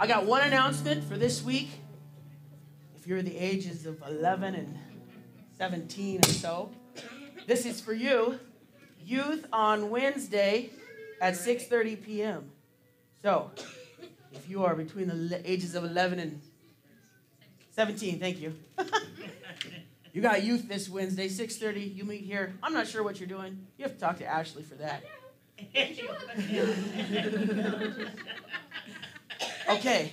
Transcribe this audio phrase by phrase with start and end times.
[0.00, 1.70] I got one announcement for this week.
[2.94, 4.78] If you're the ages of 11 and
[5.56, 6.70] 17 or so,
[7.48, 8.38] this is for you.
[9.04, 10.70] Youth on Wednesday
[11.20, 12.52] at 6:30 p.m.
[13.22, 13.50] So,
[14.32, 16.40] if you are between the ages of 11 and
[17.70, 18.54] 17, thank you.
[20.14, 21.94] You got youth this Wednesday, 6:30.
[21.94, 22.54] You meet here.
[22.62, 23.66] I'm not sure what you're doing.
[23.76, 25.04] You have to talk to Ashley for that.
[29.68, 30.12] okay.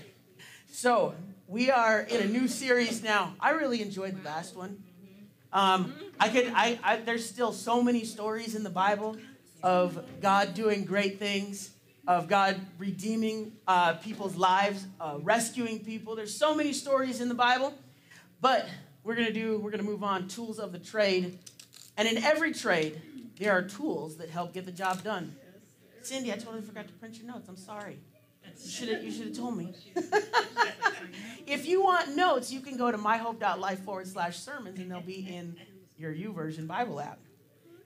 [0.71, 1.15] So,
[1.47, 3.35] we are in a new series now.
[3.39, 4.83] I really enjoyed the last one.
[5.53, 9.17] Um, I could I, I there's still so many stories in the Bible
[9.63, 11.71] of God doing great things,
[12.07, 16.15] of God redeeming uh, people's lives, uh, rescuing people.
[16.15, 17.73] There's so many stories in the Bible.
[18.41, 18.67] But
[19.03, 21.39] we're to do, we're to move on, tools of the trade.
[21.97, 23.01] And in every trade,
[23.39, 25.35] there are tools that help get the job done.
[26.01, 27.49] Cindy, I totally forgot to print your notes.
[27.49, 27.97] I'm sorry.
[28.63, 29.73] You should have, you should have told me.
[31.47, 35.27] if you want notes, you can go to myhope.life forward slash sermons and they'll be
[35.27, 35.55] in
[35.97, 37.19] your YouVersion Bible app.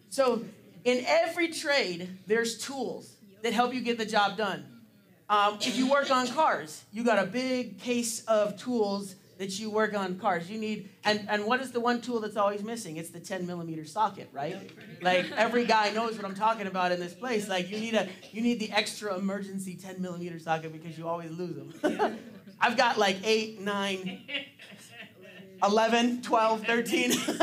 [0.09, 0.43] So
[0.83, 4.65] in every trade, there's tools that help you get the job done.
[5.29, 9.71] Um, if you work on cars, you got a big case of tools that you
[9.71, 10.49] work on cars.
[10.49, 12.97] You need, and, and what is the one tool that's always missing?
[12.97, 14.69] It's the 10 millimeter socket, right?
[15.01, 17.47] Like every guy knows what I'm talking about in this place.
[17.47, 21.31] Like you need a, you need the extra emergency 10 millimeter socket because you always
[21.31, 22.19] lose them.
[22.61, 24.23] I've got like eight, nine,
[25.63, 27.11] 11, 12, 13.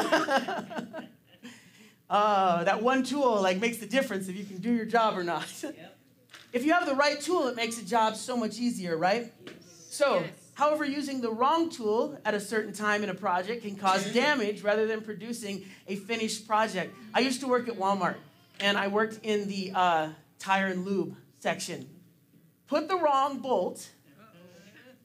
[2.10, 5.24] uh, that one tool like makes the difference if you can do your job or
[5.24, 5.46] not.
[6.52, 9.32] If you have the right tool, it makes a job so much easier, right?
[9.88, 10.24] So,
[10.56, 14.62] however, using the wrong tool at a certain time in a project can cause damage
[14.62, 16.92] rather than producing a finished project.
[17.14, 18.16] I used to work at Walmart,
[18.58, 20.08] and I worked in the uh,
[20.38, 21.88] tire and lube section.
[22.66, 23.88] Put the wrong bolt,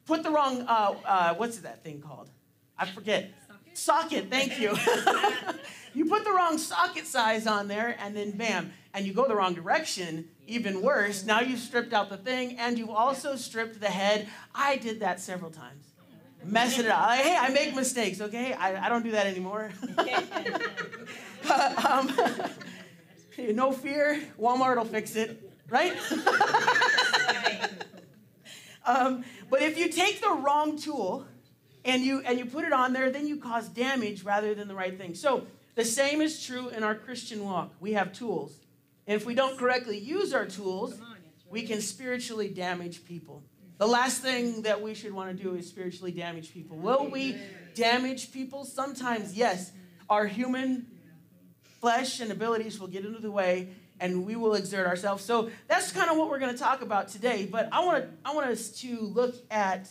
[0.05, 2.29] put the wrong, uh, uh, what's that thing called?
[2.77, 3.31] I forget.
[3.73, 4.69] Socket, thank you.
[5.93, 9.35] you put the wrong socket size on there, and then bam, and you go the
[9.35, 11.25] wrong direction, even worse.
[11.25, 14.27] Now you've stripped out the thing, and you've also stripped the head.
[14.53, 15.91] I did that several times.
[16.43, 17.05] Messing it up.
[17.05, 18.53] Like, hey, I make mistakes, okay?
[18.53, 19.71] I, I don't do that anymore.
[21.87, 22.11] um,
[23.55, 25.93] no fear, Walmart will fix it, right?
[28.85, 31.27] um, but if you take the wrong tool,
[31.85, 34.75] and you and you put it on there then you cause damage rather than the
[34.75, 35.15] right thing.
[35.15, 37.71] So the same is true in our christian walk.
[37.79, 38.53] We have tools.
[39.07, 40.99] And if we don't correctly use our tools
[41.49, 43.43] we can spiritually damage people.
[43.77, 46.77] The last thing that we should want to do is spiritually damage people.
[46.77, 47.35] Will we
[47.75, 48.63] damage people?
[48.63, 49.71] Sometimes yes.
[50.09, 50.87] Our human
[51.81, 55.23] flesh and abilities will get into the way and we will exert ourselves.
[55.23, 58.09] So that's kind of what we're going to talk about today but i want to
[58.25, 59.89] i want us to look at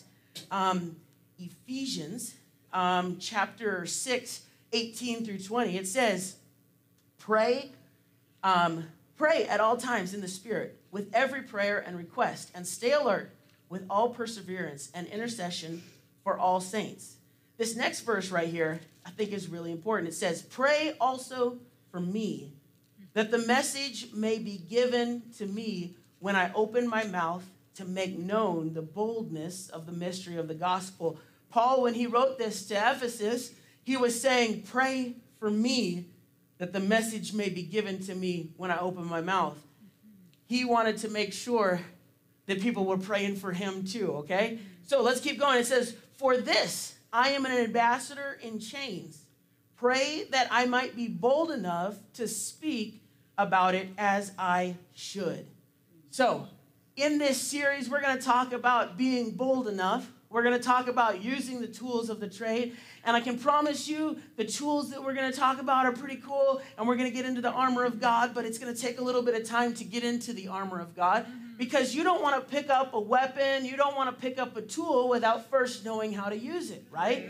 [0.51, 0.97] um,
[1.41, 2.35] Ephesians
[2.73, 4.43] um, chapter 6,
[4.73, 5.77] 18 through 20.
[5.77, 6.37] It says,
[7.19, 7.73] Pray,
[8.43, 8.85] um,
[9.17, 13.35] pray at all times in the Spirit with every prayer and request, and stay alert
[13.69, 15.83] with all perseverance and intercession
[16.25, 17.17] for all saints.
[17.57, 20.09] This next verse right here, I think is really important.
[20.09, 21.59] It says, Pray also
[21.91, 22.53] for me,
[23.15, 27.45] that the message may be given to me when I open my mouth
[27.77, 31.19] to make known the boldness of the mystery of the gospel
[31.51, 33.53] Paul, when he wrote this to Ephesus,
[33.83, 36.07] he was saying, Pray for me
[36.59, 39.59] that the message may be given to me when I open my mouth.
[40.47, 41.81] He wanted to make sure
[42.47, 44.59] that people were praying for him too, okay?
[44.83, 45.59] So let's keep going.
[45.61, 49.25] It says, For this I am an ambassador in chains.
[49.77, 53.03] Pray that I might be bold enough to speak
[53.39, 55.47] about it as I should.
[56.11, 56.49] So,
[56.97, 60.87] in this series, we're going to talk about being bold enough we're going to talk
[60.87, 62.77] about using the tools of the trade.
[63.05, 66.17] And I can promise you the tools that we're going to talk about are pretty
[66.17, 66.63] cool.
[66.79, 69.01] And we're going to get into the armor of God, but it's going to take
[69.01, 71.57] a little bit of time to get into the armor of God mm-hmm.
[71.59, 74.57] because you don't want to pick up a weapon, you don't want to pick up
[74.57, 77.29] a tool without first knowing how to use it, right?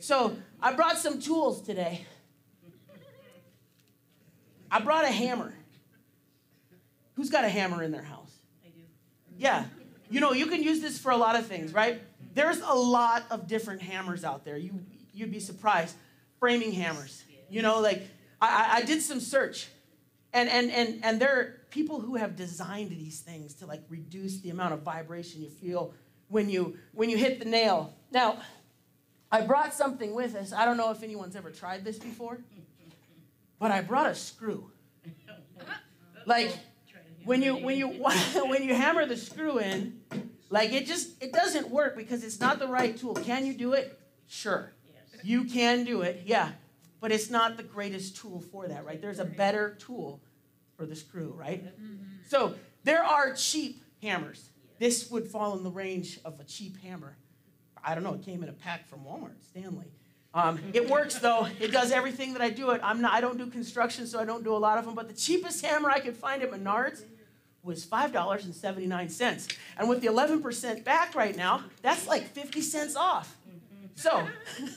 [0.00, 2.06] So I brought some tools today.
[4.70, 5.52] I brought a hammer.
[7.14, 8.32] Who's got a hammer in their house?
[8.64, 8.82] I do.
[9.36, 9.64] Yeah.
[10.08, 12.00] You know, you can use this for a lot of things, right?
[12.38, 14.56] There's a lot of different hammers out there.
[14.56, 14.80] You
[15.12, 15.96] you'd be surprised.
[16.38, 17.24] Framing hammers.
[17.50, 18.08] You know, like
[18.40, 19.68] I, I did some search.
[20.32, 24.40] And and and and there are people who have designed these things to like reduce
[24.40, 25.94] the amount of vibration you feel
[26.28, 27.94] when you when you hit the nail.
[28.12, 28.38] Now,
[29.32, 30.52] I brought something with us.
[30.52, 32.38] I don't know if anyone's ever tried this before,
[33.58, 34.70] but I brought a screw.
[36.24, 36.56] Like
[37.24, 37.88] when you when you
[38.34, 40.00] when you hammer the screw in,
[40.50, 43.14] like it just it doesn't work because it's not the right tool.
[43.14, 43.98] Can you do it?
[44.26, 44.72] Sure.
[44.86, 45.24] Yes.
[45.24, 46.22] You can do it.
[46.26, 46.50] Yeah.
[47.00, 49.00] But it's not the greatest tool for that, right?
[49.00, 50.20] There's a better tool
[50.76, 51.64] for the screw, right?
[52.26, 54.50] So, there are cheap hammers.
[54.78, 57.16] This would fall in the range of a cheap hammer.
[57.84, 59.86] I don't know, it came in a pack from Walmart, Stanley.
[60.34, 61.48] Um, it works though.
[61.58, 62.80] It does everything that I do it.
[62.84, 64.94] I'm not, I don't do construction, so I don't do a lot of them.
[64.94, 67.04] But the cheapest hammer I could find at Menards
[67.68, 69.56] was $5.79.
[69.76, 73.36] And with the 11% back right now, that's like 50 cents off.
[73.94, 74.26] So,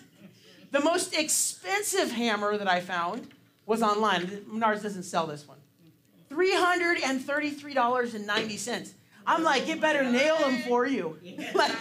[0.71, 3.29] the most expensive hammer that I found
[3.65, 4.27] was online.
[4.27, 5.59] Menards doesn't sell this one.
[6.29, 8.91] $333.90.
[9.25, 11.17] I'm like, it better nail them for you.
[11.55, 11.71] like,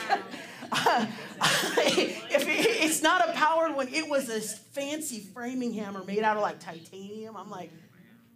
[0.73, 6.37] if it, it's not a powered one, it was a fancy framing hammer made out
[6.37, 7.37] of like titanium.
[7.37, 7.73] I'm like,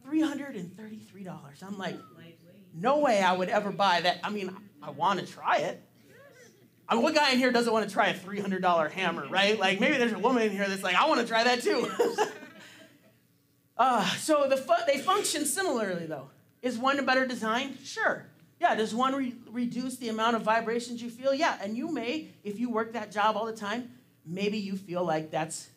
[0.09, 1.63] $333.
[1.63, 1.97] I'm like.
[2.75, 4.19] No way I would ever buy that.
[4.23, 5.83] I mean, I want to try it.
[6.89, 9.59] I mean, what guy in here doesn't want to try a $300 hammer, right?
[9.59, 11.91] Like, maybe there's a woman in here that's like, I want to try that too.
[13.79, 16.29] uh, so the fu- they function similarly, though.
[16.61, 17.79] Is one a better designed?
[17.85, 18.27] Sure.
[18.61, 21.35] Yeah, does one re- reduce the amount of vibrations you feel?
[21.35, 23.91] Yeah, and you may, if you work that job all the time,
[24.27, 25.69] maybe you feel like that's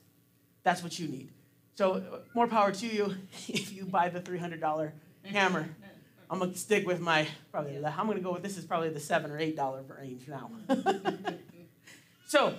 [0.63, 1.29] that's what you need.
[1.75, 3.15] So uh, more power to you
[3.47, 4.91] if you buy the $300
[5.25, 5.69] hammer.
[6.29, 7.77] I'm gonna stick with my probably.
[7.77, 10.51] I'm gonna go with this is probably the seven or eight dollar range now.
[12.27, 12.53] so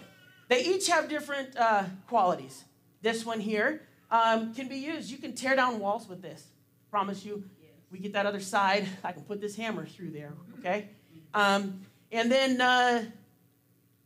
[0.48, 2.64] they each have different uh, qualities.
[3.02, 5.10] This one here um, can be used.
[5.10, 6.46] You can tear down walls with this.
[6.90, 7.44] Promise you.
[7.60, 7.70] Yes.
[7.90, 8.86] We get that other side.
[9.04, 10.32] I can put this hammer through there.
[10.58, 10.88] Okay.
[11.34, 13.04] Um, and then uh,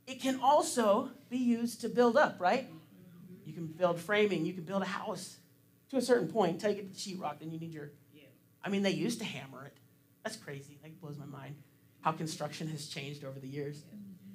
[0.07, 2.37] it can also be used to build up.
[2.41, 2.69] Right.
[3.45, 4.45] You can build framing.
[4.45, 5.37] You can build a house
[5.91, 6.55] to a certain point.
[6.55, 7.93] Until you get the sheetrock, then you need your.
[8.65, 9.77] I mean, they used to hammer it.
[10.25, 10.79] That's crazy.
[10.83, 11.57] That blows my mind
[12.01, 13.83] how construction has changed over the years.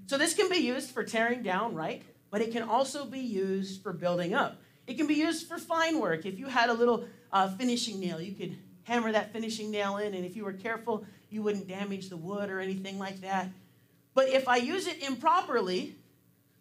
[0.08, 2.02] So, this can be used for tearing down, right?
[2.32, 4.62] But it can also be used for building up.
[4.86, 6.26] It can be used for fine work.
[6.26, 10.14] If you had a little uh, finishing nail, you could hammer that finishing nail in,
[10.14, 13.50] and if you were careful, you wouldn't damage the wood or anything like that.
[14.14, 15.96] But if I use it improperly,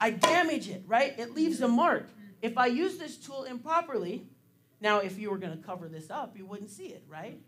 [0.01, 1.17] I damage it, right?
[1.19, 2.09] It leaves a mark.
[2.43, 4.27] If I use this tool improperly,
[4.81, 7.39] now if you were going to cover this up, you wouldn't see it, right?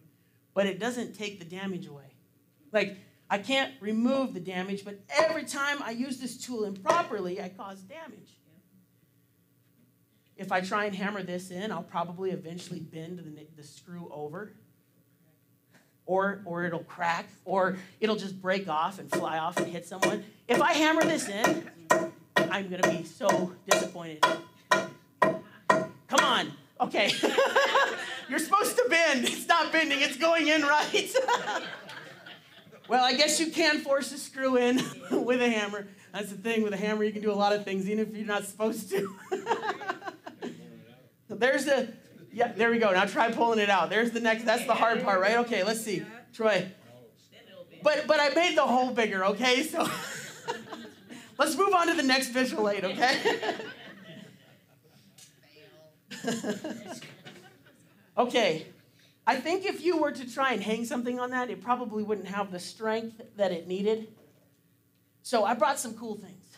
[0.55, 2.15] But it doesn't take the damage away.
[2.73, 2.99] Like,
[3.31, 7.81] I can't remove the damage, but every time I use this tool improperly, I cause
[7.83, 8.39] damage.
[10.37, 14.53] If I try and hammer this in, I'll probably eventually bend the, the screw over.
[16.07, 20.25] Or, or it'll crack, or it'll just break off and fly off and hit someone.
[20.47, 21.71] If I hammer this in,
[22.37, 24.25] I'm gonna be so disappointed.
[24.71, 26.53] Come on.
[26.81, 27.13] Okay.
[28.29, 29.25] You're supposed to bend.
[29.25, 31.15] It's not bending, it's going in right.
[32.89, 34.81] well, I guess you can force a screw in
[35.11, 35.89] with a hammer.
[36.13, 38.15] That's the thing with a hammer, you can do a lot of things, even if
[38.15, 39.15] you're not supposed to.
[41.29, 41.93] There's the,
[42.33, 42.93] yeah, there we go.
[42.93, 43.91] Now try pulling it out.
[43.91, 45.37] There's the next, that's the hard part, right?
[45.39, 46.03] Okay, let's see.
[46.33, 46.71] Troy.
[47.31, 47.81] Then it'll be.
[47.83, 49.63] But but I made the hole bigger, okay?
[49.63, 49.89] So
[51.39, 53.55] let's move on to the next visual aid, okay?
[58.19, 58.67] Okay.
[59.27, 62.29] I think if you were to try and hang something on that, it probably wouldn't
[62.29, 64.09] have the strength that it needed.
[65.23, 66.57] So I brought some cool things.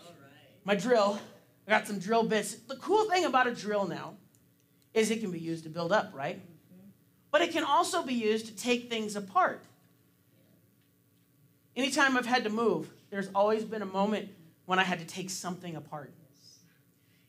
[0.00, 0.64] All right.
[0.64, 1.18] My drill,
[1.66, 2.54] I got some drill bits.
[2.54, 4.14] The cool thing about a drill now
[4.92, 6.36] is it can be used to build up, right?
[6.36, 6.88] Mm-hmm.
[7.30, 9.62] But it can also be used to take things apart.
[11.74, 14.28] Anytime I've had to move, there's always been a moment
[14.66, 16.12] when I had to take something apart.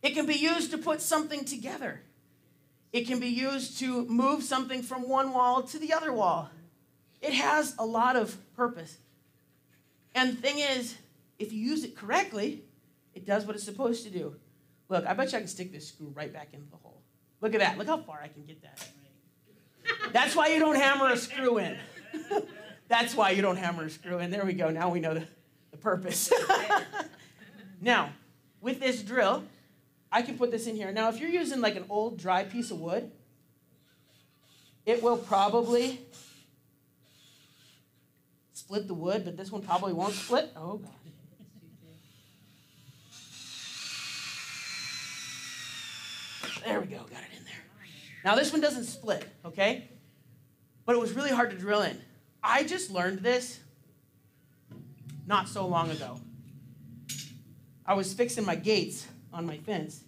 [0.02, 2.02] It can be used to put something together.
[2.96, 6.50] It can be used to move something from one wall to the other wall.
[7.22, 9.00] It has a lot of purpose.
[10.16, 10.96] And the thing is,
[11.38, 12.64] if you use it correctly,
[13.14, 14.38] it does what it's supposed to do.
[14.88, 17.02] Look, I bet you I can stick this screw right back into the hole.
[17.42, 17.78] Look at that.
[17.78, 18.88] Look how far I can get that.
[20.14, 21.78] That's why you don't hammer a screw in.
[22.88, 24.32] That's why you don't hammer a screw in.
[24.32, 24.70] There we go.
[24.70, 25.28] Now we know the,
[25.72, 26.32] the purpose.
[27.82, 28.14] now,
[28.62, 29.44] with this drill,
[30.16, 30.94] I can put this in here.
[30.94, 33.12] Now, if you're using like an old dry piece of wood,
[34.86, 36.00] it will probably
[38.54, 40.54] split the wood, but this one probably won't split.
[40.56, 40.90] Oh, God.
[46.64, 47.54] There we go, got it in there.
[48.24, 49.90] Now, this one doesn't split, okay?
[50.86, 52.02] But it was really hard to drill in.
[52.42, 53.60] I just learned this
[55.28, 56.22] not so long ago.
[57.86, 60.04] I was fixing my gates on my fence,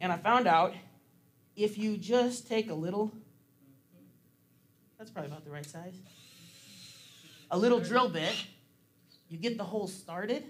[0.00, 0.74] and I found out
[1.56, 3.12] if you just take a little,
[4.98, 5.94] that's probably about the right size,
[7.50, 8.34] a little drill bit,
[9.28, 10.44] you get the hole started.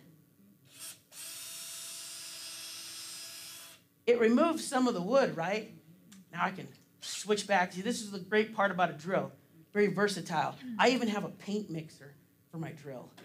[4.06, 5.70] It removes some of the wood, right?
[6.32, 6.66] Now I can
[7.02, 7.74] switch back.
[7.74, 9.30] See, this is the great part about a drill.
[9.74, 10.56] Very versatile.
[10.78, 12.14] I even have a paint mixer
[12.50, 13.10] for my drill.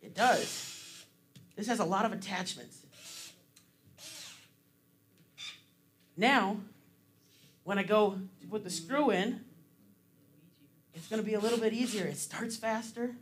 [0.00, 0.77] It does.
[1.58, 2.86] This has a lot of attachments.
[6.16, 6.58] Now,
[7.64, 9.40] when I go to put the screw in,
[10.94, 12.04] it's going to be a little bit easier.
[12.04, 13.16] It starts faster.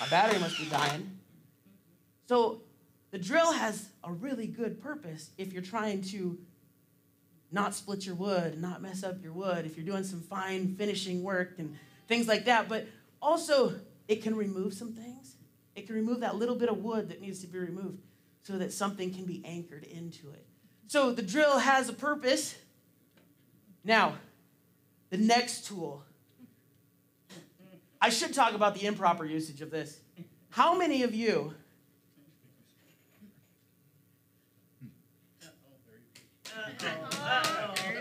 [0.00, 1.16] My battery must be dying.
[2.26, 2.62] So,
[3.12, 6.38] the drill has a really good purpose if you're trying to
[7.52, 11.22] not split your wood, not mess up your wood, if you're doing some fine finishing
[11.22, 11.76] work and
[12.08, 12.68] things like that.
[12.68, 12.88] But
[13.22, 13.76] also,
[14.08, 15.36] it can remove some things.
[15.74, 18.02] It can remove that little bit of wood that needs to be removed
[18.42, 20.46] so that something can be anchored into it.
[20.86, 22.54] So the drill has a purpose.
[23.84, 24.14] Now,
[25.10, 26.04] the next tool.
[28.00, 30.00] I should talk about the improper usage of this.
[30.50, 31.54] How many of you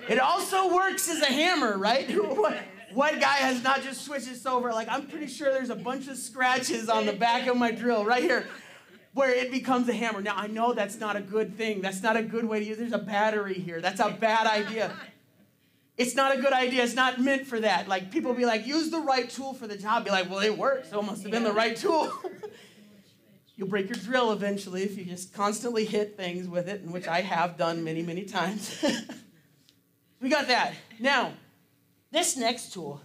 [0.07, 2.07] It also works as a hammer, right?
[2.95, 4.71] what, guy has not just switched this over?
[4.71, 8.05] Like, I'm pretty sure there's a bunch of scratches on the back of my drill
[8.05, 8.47] right here
[9.13, 10.21] where it becomes a hammer.
[10.21, 11.81] Now, I know that's not a good thing.
[11.81, 13.81] That's not a good way to use There's a battery here.
[13.81, 14.91] That's a bad idea.
[15.97, 16.83] It's not a good idea.
[16.83, 17.87] It's not meant for that.
[17.87, 20.05] Like, people be like, use the right tool for the job.
[20.05, 20.89] Be like, well, it works.
[20.89, 22.11] So it must have been the right tool.
[23.55, 27.21] You'll break your drill eventually if you just constantly hit things with it, which I
[27.21, 28.83] have done many, many times.
[30.21, 30.73] we got that.
[30.99, 31.31] Now,
[32.15, 33.01] this next tool,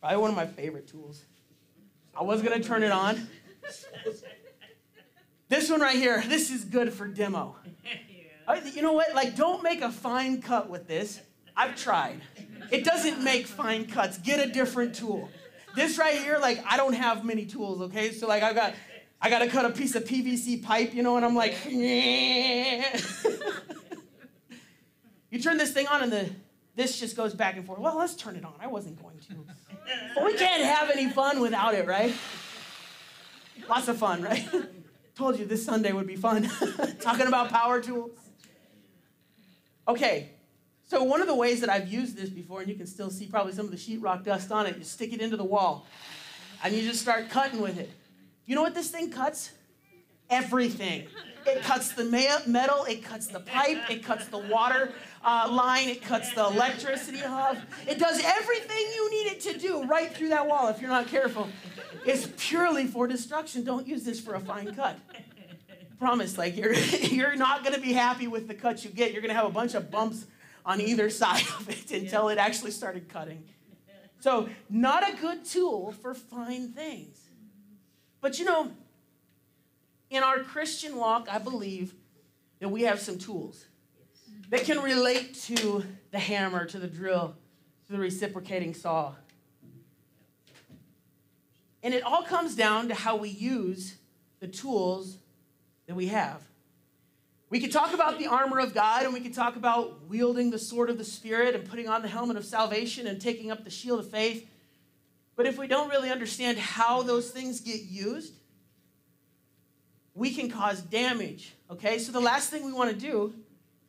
[0.00, 1.24] probably one of my favorite tools.
[2.14, 3.26] I was to turn it on.
[5.48, 7.56] This one right here, this is good for demo.
[8.74, 9.14] You know what?
[9.14, 11.20] Like, don't make a fine cut with this.
[11.56, 12.20] I've tried.
[12.70, 14.18] It doesn't make fine cuts.
[14.18, 15.30] Get a different tool.
[15.74, 18.12] This right here, like, I don't have many tools, okay?
[18.12, 18.74] So, like, I've got
[19.22, 21.56] I got to cut a piece of PVC pipe, you know, and I'm like,
[25.30, 26.28] you turn this thing on and the
[26.74, 27.78] this just goes back and forth.
[27.78, 28.54] Well, let's turn it on.
[28.60, 29.34] I wasn't going to.
[30.14, 32.14] But we can't have any fun without it, right?
[33.68, 34.48] Lots of fun, right?
[35.16, 36.48] Told you this Sunday would be fun.
[37.00, 38.12] Talking about power tools.
[39.88, 40.30] Okay,
[40.86, 43.26] so one of the ways that I've used this before, and you can still see
[43.26, 45.86] probably some of the sheetrock dust on it, you stick it into the wall
[46.62, 47.90] and you just start cutting with it.
[48.46, 49.50] You know what this thing cuts?
[50.30, 51.08] Everything.
[51.46, 54.92] It cuts the metal, it cuts the pipe, it cuts the water
[55.24, 57.58] uh, line, it cuts the electricity off.
[57.86, 61.06] It does everything you need it to do right through that wall if you're not
[61.06, 61.48] careful.
[62.04, 63.64] It's purely for destruction.
[63.64, 64.98] Don't use this for a fine cut.
[65.98, 69.12] Promise, like you're you're not gonna be happy with the cut you get.
[69.12, 70.26] You're gonna have a bunch of bumps
[70.66, 73.44] on either side of it until it actually started cutting.
[74.18, 77.18] So, not a good tool for fine things.
[78.20, 78.72] But you know,
[80.10, 81.94] in our Christian walk, I believe
[82.60, 83.66] that we have some tools
[84.52, 87.34] that can relate to the hammer, to the drill,
[87.86, 89.14] to the reciprocating saw.
[91.82, 93.94] And it all comes down to how we use
[94.40, 95.16] the tools
[95.86, 96.42] that we have.
[97.48, 100.58] We could talk about the armor of God and we could talk about wielding the
[100.58, 103.70] sword of the Spirit and putting on the helmet of salvation and taking up the
[103.70, 104.46] shield of faith.
[105.34, 108.34] But if we don't really understand how those things get used,
[110.14, 111.54] we can cause damage.
[111.70, 111.98] Okay?
[111.98, 113.32] So the last thing we want to do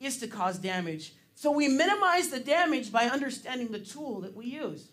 [0.03, 1.13] is to cause damage.
[1.36, 4.88] So we minimize the damage by understanding the tool that we use.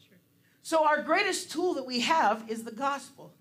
[0.62, 3.33] So our greatest tool that we have is the gospel.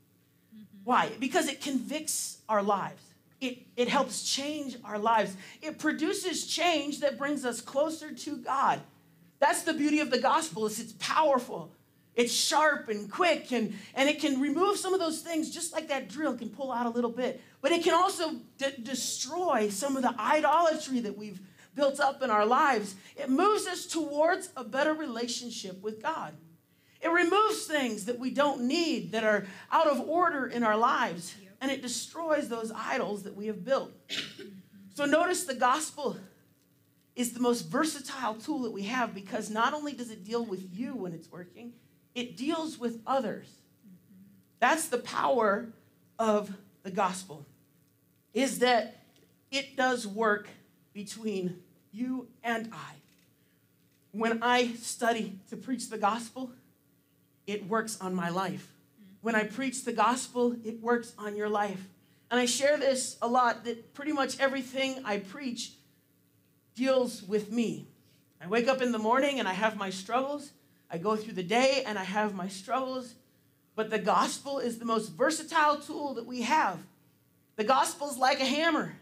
[0.56, 0.64] Mm-hmm.
[0.84, 1.12] Why?
[1.20, 3.04] Because it convicts our lives.
[3.42, 5.36] It, it helps change our lives.
[5.62, 8.82] It produces change that brings us closer to God.
[9.40, 11.72] That's the beauty of the gospel is it's powerful.
[12.16, 15.88] It's sharp and quick, and, and it can remove some of those things just like
[15.88, 17.40] that drill can pull out a little bit.
[17.62, 21.40] But it can also de- destroy some of the idolatry that we've
[21.76, 22.96] built up in our lives.
[23.16, 26.34] It moves us towards a better relationship with God.
[27.02, 31.34] It removes things that we don't need, that are out of order in our lives,
[31.62, 33.92] and it destroys those idols that we have built.
[34.96, 36.18] So notice the gospel
[37.16, 40.70] is the most versatile tool that we have because not only does it deal with
[40.74, 41.74] you when it's working,
[42.16, 43.48] it deals with others.
[44.60, 45.70] That's the power
[46.18, 46.52] of
[46.84, 47.46] the gospel.
[48.34, 49.04] Is that
[49.52, 50.50] it does work
[51.00, 51.56] between
[51.94, 52.92] you and I.
[54.12, 56.52] When I study to preach the gospel,
[57.48, 58.74] it works on my life.
[59.22, 61.88] When I preach the gospel, it works on your life.
[62.30, 65.72] And I share this a lot that pretty much everything I preach
[66.76, 67.88] deals with me.
[68.42, 70.52] I wake up in the morning and I have my struggles.
[70.92, 73.16] I go through the day and I have my struggles.
[73.74, 76.78] But the gospel is the most versatile tool that we have.
[77.56, 78.98] The gospel is like a hammer.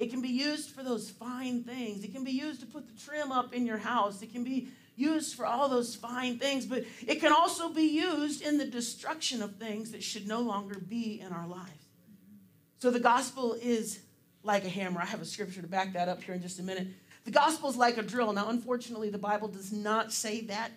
[0.00, 2.02] It can be used for those fine things.
[2.02, 4.22] It can be used to put the trim up in your house.
[4.22, 8.40] It can be used for all those fine things, but it can also be used
[8.40, 11.84] in the destruction of things that should no longer be in our lives.
[12.78, 14.00] So the gospel is
[14.42, 15.02] like a hammer.
[15.02, 16.88] I have a scripture to back that up here in just a minute.
[17.26, 18.32] The gospel is like a drill.
[18.32, 20.72] Now, unfortunately, the Bible does not say that,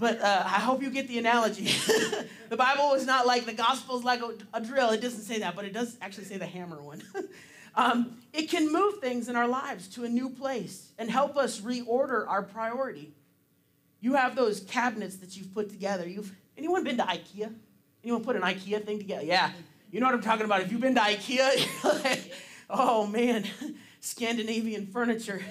[0.00, 1.64] but uh, I hope you get the analogy.
[2.48, 4.90] the Bible is not like the gospel is like a, a, drill.
[4.90, 7.02] It doesn't say that, but it does actually say the hammer one.
[7.74, 11.60] um, it can move things in our lives to a new place and help us
[11.60, 13.12] reorder our priority.
[14.00, 16.08] You have those cabinets that you've put together.
[16.08, 17.52] You've anyone been to IKEA?
[18.02, 19.26] Anyone put an IKEA thing together?
[19.26, 19.50] Yeah.
[19.92, 20.62] You know what I'm talking about.
[20.62, 22.32] If you've been to IKEA, like,
[22.70, 23.44] oh man,
[24.00, 25.42] Scandinavian furniture.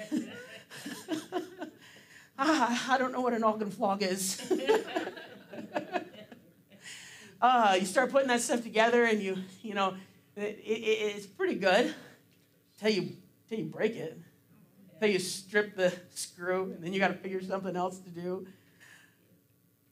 [2.40, 4.42] Ah, I don't know what an organ flog is.
[7.42, 9.96] uh, you start putting that stuff together, and you, you know,
[10.36, 11.94] it, it, it's pretty good.
[12.80, 13.18] Till you,
[13.48, 14.18] till you break it.
[15.00, 18.48] Till you strip the screw, and then you got to figure something else to do.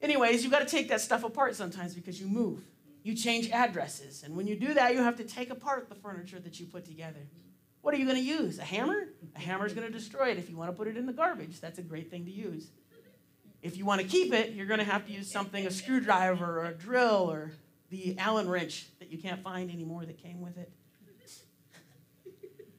[0.02, 2.62] Anyways, you got to take that stuff apart sometimes because you move.
[3.04, 6.40] You change addresses, and when you do that, you have to take apart the furniture
[6.40, 7.22] that you put together.
[7.88, 8.60] What are you going to use?
[8.60, 9.08] A hammer?
[9.38, 10.38] A hammer is going to destroy it.
[10.38, 12.68] If you want to put it in the garbage, that's a great thing to use.
[13.62, 16.60] If you want to keep it, you're going to have to use something a screwdriver
[16.60, 17.54] or a drill or
[17.90, 20.70] the Allen wrench that you can't find anymore that came with it.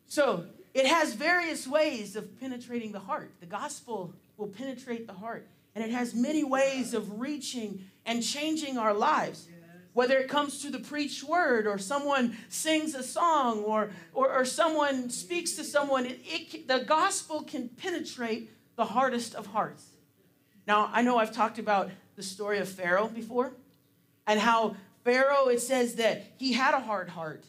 [0.08, 0.44] So,
[0.74, 3.32] it has various ways of penetrating the heart.
[3.40, 8.76] The gospel will penetrate the heart, and it has many ways of reaching and changing
[8.76, 9.48] our lives
[9.98, 14.44] whether it comes to the preached word or someone sings a song or, or, or
[14.44, 19.84] someone speaks to someone, it, it, the gospel can penetrate the hardest of hearts.
[20.68, 23.54] Now, I know I've talked about the story of Pharaoh before
[24.24, 27.42] and how Pharaoh, it says that he had a hard heart.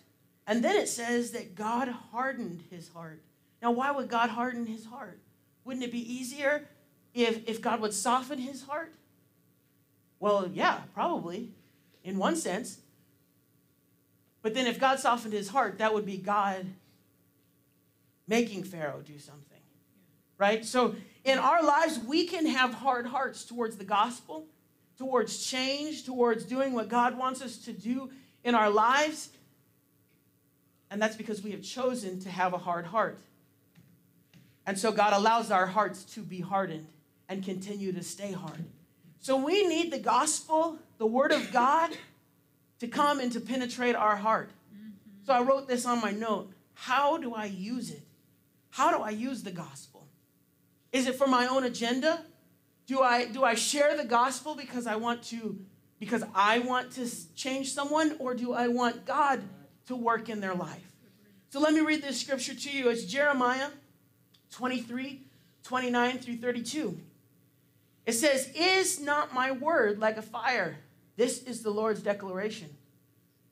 [0.48, 3.22] And then it says that God hardened his heart.
[3.62, 5.20] Now, why would God harden his heart?
[5.66, 6.68] Wouldn't it be easier
[7.14, 8.92] if, if God would soften his heart?
[10.20, 11.52] Well, yeah, probably
[12.10, 12.80] in one sense.
[14.42, 16.66] But then if God softened his heart, that would be God
[18.28, 19.46] making Pharaoh do something.
[20.38, 20.66] Right?
[20.66, 24.48] So in our lives, we can have hard hearts towards the gospel,
[24.98, 28.10] towards change, towards doing what God wants us to do
[28.44, 29.30] in our lives.
[30.90, 33.20] And that's because we have chosen to have a hard heart.
[34.66, 36.88] And so God allows our hearts to be hardened
[37.28, 38.66] and continue to stay hard.
[39.20, 41.92] So we need the gospel, the word of God,
[42.80, 44.52] to come and to penetrate our heart.
[45.26, 46.52] So I wrote this on my note.
[46.74, 48.02] How do I use it?
[48.70, 50.08] How do I use the gospel?
[50.92, 52.22] Is it for my own agenda?
[52.88, 55.60] Do I do I share the gospel because I want to
[56.00, 59.44] because I want to change someone or do I want God
[59.88, 60.96] to work in their life?
[61.50, 62.90] So let me read this scripture to you.
[62.90, 63.70] It's Jeremiah
[64.52, 65.22] 23,
[65.64, 67.00] 29 through 32.
[68.10, 70.78] It says, Is not my word like a fire?
[71.16, 72.68] This is the Lord's declaration.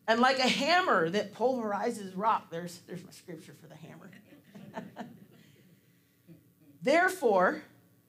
[0.08, 2.50] And like a hammer that pulverizes rock.
[2.50, 4.10] There's, there's my scripture for the hammer.
[6.82, 7.62] Therefore,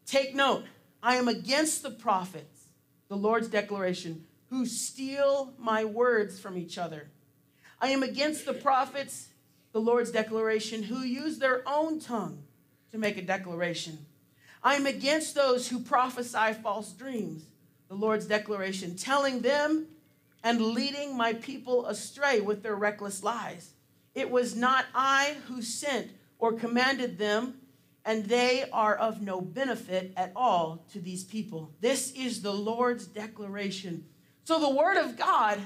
[0.06, 0.64] take note
[1.02, 2.68] I am against the prophets,
[3.08, 7.10] the Lord's declaration, who steal my words from each other.
[7.78, 9.28] I am against the prophets,
[9.72, 12.44] the Lord's declaration, who use their own tongue
[12.90, 13.98] to make a declaration.
[14.62, 17.44] I am against those who prophesy false dreams,
[17.88, 19.86] the Lord's declaration, telling them
[20.42, 23.72] and leading my people astray with their reckless lies.
[24.14, 27.54] It was not I who sent or commanded them,
[28.04, 31.72] and they are of no benefit at all to these people.
[31.80, 34.06] This is the Lord's declaration.
[34.44, 35.60] So the word of God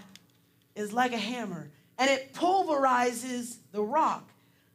[0.74, 4.28] is like a hammer, and it pulverizes the rock.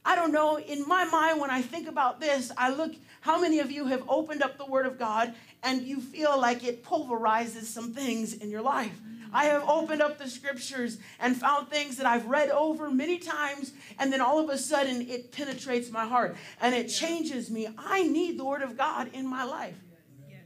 [0.06, 2.94] I don't know, in my mind, when I think about this, I look
[3.28, 6.64] how many of you have opened up the Word of God and you feel like
[6.64, 8.98] it pulverizes some things in your life?
[9.34, 13.74] I have opened up the scriptures and found things that I've read over many times,
[14.00, 17.68] and then all of a sudden it penetrates my heart and it changes me.
[17.78, 19.76] I need the Word of God in my life.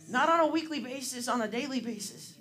[0.09, 2.33] Not on a weekly basis, on a daily basis.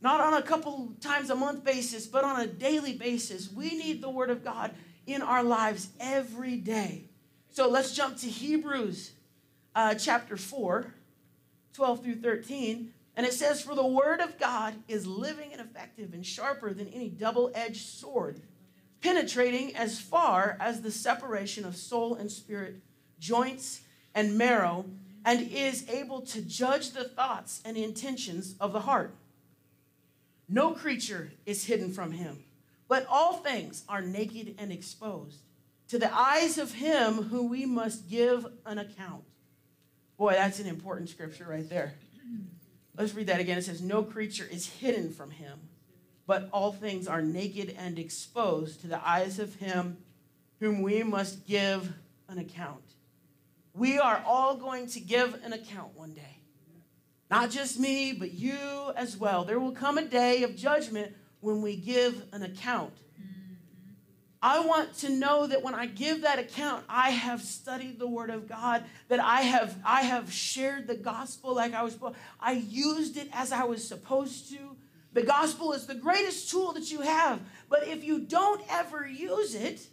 [0.00, 3.50] Not on a couple times a month basis, but on a daily basis.
[3.52, 4.70] We need the Word of God
[5.08, 7.06] in our lives every day.
[7.50, 9.14] So let's jump to Hebrews
[9.74, 10.92] uh, chapter 4,
[11.74, 12.92] 12 through 13.
[13.16, 16.88] And it says, For the word of God is living and effective and sharper than
[16.88, 18.40] any double edged sword,
[19.00, 22.76] penetrating as far as the separation of soul and spirit,
[23.18, 23.82] joints
[24.14, 24.86] and marrow,
[25.24, 29.14] and is able to judge the thoughts and intentions of the heart.
[30.48, 32.44] No creature is hidden from him,
[32.88, 35.42] but all things are naked and exposed
[35.88, 39.24] to the eyes of him who we must give an account.
[40.20, 41.94] Boy, that's an important scripture right there.
[42.94, 43.56] Let's read that again.
[43.56, 45.58] It says, No creature is hidden from him,
[46.26, 49.96] but all things are naked and exposed to the eyes of him
[50.58, 51.94] whom we must give
[52.28, 52.82] an account.
[53.72, 56.42] We are all going to give an account one day.
[57.30, 59.46] Not just me, but you as well.
[59.46, 62.92] There will come a day of judgment when we give an account.
[64.42, 68.30] I want to know that when I give that account, I have studied the Word
[68.30, 72.52] of God, that I have, I have shared the gospel like I was supposed I
[72.52, 74.76] used it as I was supposed to.
[75.12, 77.40] The gospel is the greatest tool that you have.
[77.68, 79.86] But if you don't ever use it,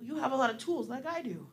[0.00, 1.46] you have a lot of tools like I do.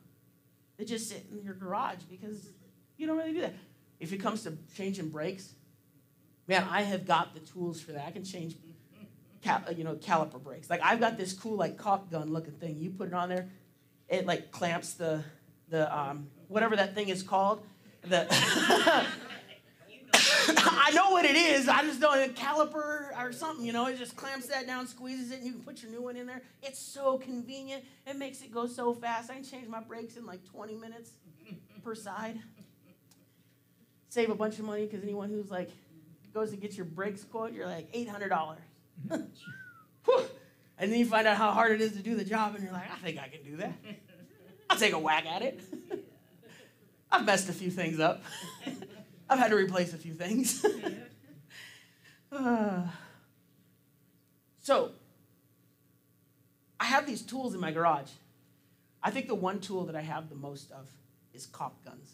[0.76, 2.50] They just sit in your garage because
[2.96, 3.54] you don't really do that.
[4.00, 5.54] If it comes to changing brakes,
[6.46, 8.06] man, I have got the tools for that.
[8.06, 8.56] I can change
[9.42, 10.70] cal- you know, caliper brakes.
[10.70, 12.78] Like I've got this cool like caulk gun looking thing.
[12.78, 13.48] You put it on there,
[14.08, 15.24] it like clamps the
[15.68, 17.62] the um, whatever that thing is called.
[18.02, 18.26] The
[20.50, 21.68] I know what it is.
[21.68, 23.64] I just don't a caliper or something.
[23.64, 26.02] You know, it just clamps that down, squeezes it, and you can put your new
[26.02, 26.42] one in there.
[26.62, 27.84] It's so convenient.
[28.06, 29.30] It makes it go so fast.
[29.30, 31.10] I can change my brakes in like 20 minutes
[31.84, 32.38] per side.
[34.08, 35.70] Save a bunch of money because anyone who's like
[36.32, 38.60] goes to get your brakes quote, you're like eight hundred dollars.
[40.78, 42.72] And then you find out how hard it is to do the job, and you're
[42.72, 43.72] like, I think I can do that.
[44.70, 45.60] I'll take a whack at it.
[47.10, 48.22] I've messed a few things up.
[49.30, 50.64] I've had to replace a few things.
[52.30, 52.82] uh,
[54.62, 54.92] so,
[56.78, 58.10] I have these tools in my garage.
[59.02, 60.86] I think the one tool that I have the most of
[61.32, 62.12] is caulk guns.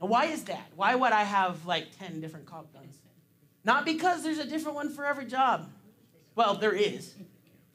[0.00, 0.68] Now, why is that?
[0.74, 2.98] Why would I have like 10 different caulk guns?
[3.66, 5.68] Not because there's a different one for every job.
[6.36, 7.16] Well, there is.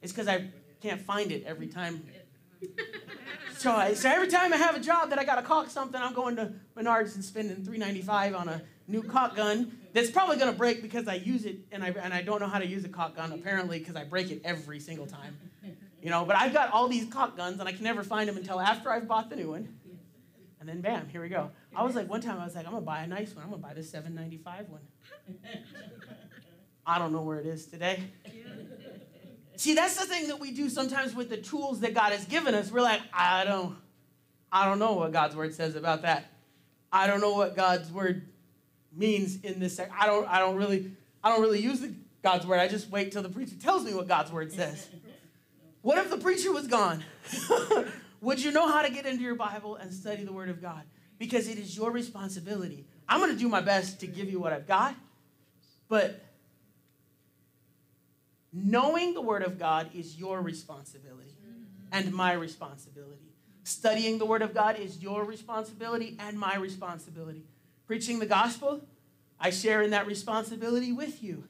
[0.01, 0.49] It's because I
[0.82, 2.06] can't find it every time.
[3.58, 6.01] So, I, so every time I have a job that I got to caulk something,
[6.01, 10.51] I'm going to Menards and spending $3.95 on a new caulk gun that's probably going
[10.51, 12.86] to break because I use it and I, and I don't know how to use
[12.86, 15.38] a caulk gun apparently because I break it every single time.
[16.01, 18.38] You know, but I've got all these caulk guns and I can never find them
[18.38, 19.77] until after I've bought the new one.
[20.60, 21.51] And then bam, here we go.
[21.75, 23.43] I was like, one time I was like, I'm gonna buy a nice one.
[23.43, 24.82] I'm gonna buy the 795 one.
[26.86, 28.04] I don't know where it is today.
[29.56, 32.56] See, that's the thing that we do sometimes with the tools that God has given
[32.56, 32.72] us.
[32.72, 33.78] We're like, I don't,
[34.52, 36.32] I don't know what God's word says about that.
[36.92, 38.28] I don't know what God's word
[38.92, 39.80] means in this.
[39.80, 40.92] I don't, I don't really,
[41.24, 42.60] I don't really use the, God's word.
[42.60, 44.90] I just wait till the preacher tells me what God's word says.
[45.82, 47.04] What if the preacher was gone?
[48.22, 50.84] Would you know how to get into your Bible and study the Word of God?
[51.18, 52.86] Because it is your responsibility.
[53.10, 54.96] I'm going to do my best to give you what I've got,
[55.91, 56.23] but
[58.54, 61.36] knowing the Word of God is your responsibility
[61.91, 63.34] and my responsibility.
[63.65, 67.43] Studying the Word of God is your responsibility and my responsibility.
[67.88, 68.80] Preaching the gospel,
[69.38, 71.43] I share in that responsibility with you.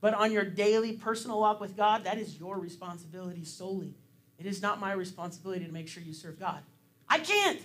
[0.00, 3.94] But on your daily personal walk with God, that is your responsibility solely.
[4.40, 6.62] It is not my responsibility to make sure you serve God.
[7.08, 7.60] I can't.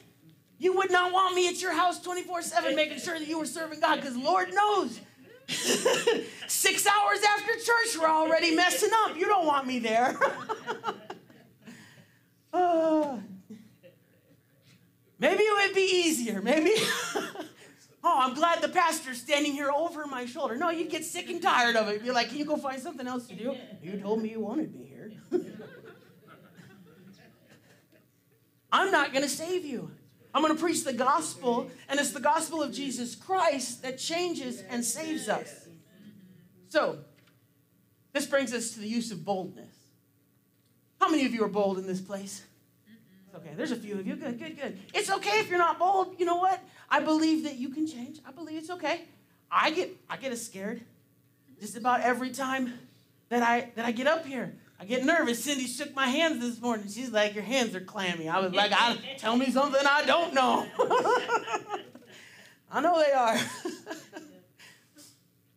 [0.59, 3.45] You would not want me at your house 24 7 making sure that you were
[3.45, 4.99] serving God because Lord knows.
[5.47, 9.15] Six hours after church, we're already messing up.
[9.15, 10.17] You don't want me there.
[12.51, 13.17] uh,
[15.19, 16.41] maybe it would be easier.
[16.41, 16.71] Maybe.
[18.03, 20.57] oh, I'm glad the pastor's standing here over my shoulder.
[20.57, 21.93] No, you'd get sick and tired of it.
[21.93, 23.55] You'd be like, can you go find something else to do?
[23.81, 25.11] You told me you wanted me here.
[28.71, 29.91] I'm not going to save you.
[30.37, 34.61] I'm going to preach the gospel, and it's the gospel of Jesus Christ that changes
[34.69, 35.67] and saves us.
[36.69, 36.99] So,
[38.13, 39.73] this brings us to the use of boldness.
[41.01, 42.43] How many of you are bold in this place?
[43.35, 44.15] Okay, there's a few of you.
[44.15, 44.77] Good, good, good.
[44.93, 46.13] It's okay if you're not bold.
[46.19, 46.61] You know what?
[46.87, 48.19] I believe that you can change.
[48.23, 49.05] I believe it's okay.
[49.49, 50.81] I get I get scared
[51.59, 52.73] just about every time
[53.29, 54.53] that I that I get up here.
[54.79, 55.43] I get nervous.
[55.43, 56.87] Cindy shook my hands this morning.
[56.87, 60.33] She's like, "Your hands are clammy." I was like, I, "Tell me something I don't
[60.33, 60.65] know."
[62.71, 63.37] I know they are.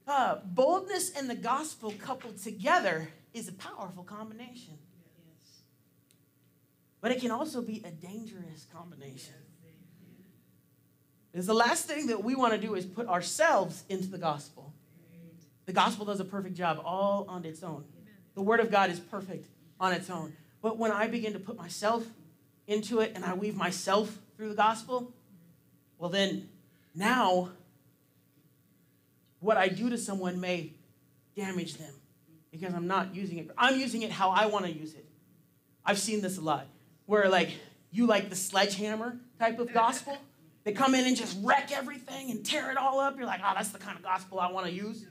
[0.06, 4.78] uh, boldness and the gospel coupled together is a powerful combination,
[5.18, 5.60] Yes.
[7.00, 9.34] but it can also be a dangerous combination.
[11.30, 14.72] Because the last thing that we want to do is put ourselves into the gospel.
[15.66, 17.84] The gospel does a perfect job all on its own.
[18.40, 19.46] The word of God is perfect
[19.78, 20.32] on its own.
[20.62, 22.06] But when I begin to put myself
[22.66, 25.12] into it and I weave myself through the gospel,
[25.98, 26.48] well, then
[26.94, 27.50] now
[29.40, 30.72] what I do to someone may
[31.36, 31.92] damage them
[32.50, 33.50] because I'm not using it.
[33.58, 35.04] I'm using it how I want to use it.
[35.84, 36.66] I've seen this a lot
[37.04, 37.50] where, like,
[37.90, 40.16] you like the sledgehammer type of gospel.
[40.64, 43.18] They come in and just wreck everything and tear it all up.
[43.18, 45.04] You're like, oh, that's the kind of gospel I want to use.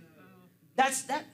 [0.75, 1.25] That's that.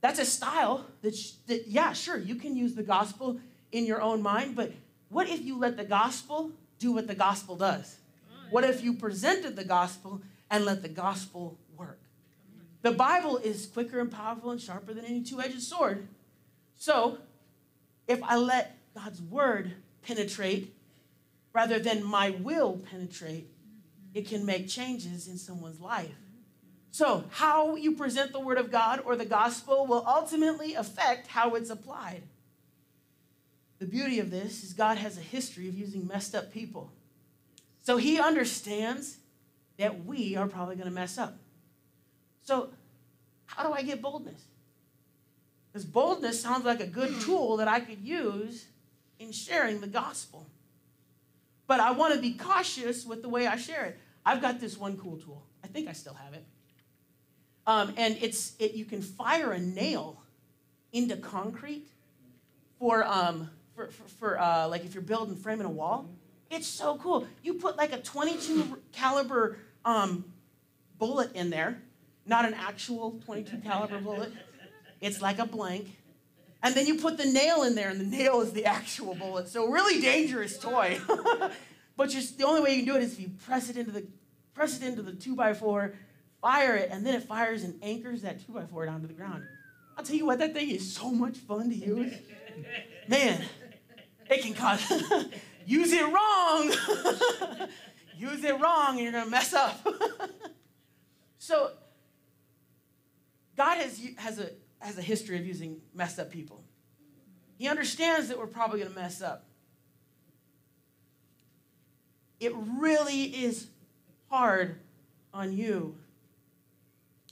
[0.00, 1.14] That's a style that,
[1.46, 3.38] that, yeah, sure, you can use the gospel
[3.72, 4.72] in your own mind, but
[5.08, 7.96] what if you let the gospel do what the gospel does?
[8.50, 12.00] What if you presented the gospel and let the gospel work?
[12.82, 16.08] The Bible is quicker and powerful and sharper than any two edged sword.
[16.76, 17.18] So,
[18.08, 20.74] if I let God's word penetrate
[21.52, 23.48] rather than my will penetrate,
[24.14, 26.10] it can make changes in someone's life.
[26.92, 31.54] So, how you present the word of God or the gospel will ultimately affect how
[31.54, 32.22] it's applied.
[33.78, 36.90] The beauty of this is God has a history of using messed up people.
[37.82, 39.18] So, he understands
[39.78, 41.38] that we are probably going to mess up.
[42.42, 42.70] So,
[43.46, 44.42] how do I get boldness?
[45.72, 48.66] Because boldness sounds like a good tool that I could use
[49.20, 50.46] in sharing the gospel.
[51.68, 53.98] But I want to be cautious with the way I share it.
[54.26, 55.44] I've got this one cool tool.
[55.62, 56.44] I think I still have it.
[57.70, 60.20] Um, and it's it, you can fire a nail
[60.92, 61.86] into concrete
[62.80, 66.08] for um, for, for, for uh, like if you're building framing a wall.
[66.50, 67.28] It's so cool.
[67.44, 70.24] You put like a 22 caliber um,
[70.98, 71.80] bullet in there,
[72.26, 74.32] not an actual 22 caliber bullet.
[75.00, 75.96] It's like a blank.
[76.64, 79.46] And then you put the nail in there, and the nail is the actual bullet.
[79.46, 81.00] So really dangerous toy.
[81.96, 83.92] but just the only way you can do it is if you press it into
[83.92, 84.04] the
[84.54, 85.94] press it into the two by four,
[86.40, 89.12] fire it, and then it fires and anchors that two by four down to the
[89.12, 89.44] ground.
[89.96, 92.14] I'll tell you what, that thing is so much fun to use.
[93.08, 93.42] Man,
[94.30, 94.80] it can cause
[95.66, 96.68] use it wrong.
[98.16, 99.86] use it wrong, and you're gonna mess up.
[101.38, 101.72] so
[103.56, 104.50] God has has a
[104.80, 106.64] has a history of using messed up people.
[107.60, 109.44] He understands that we're probably going to mess up.
[112.40, 113.66] It really is
[114.30, 114.80] hard
[115.34, 115.94] on you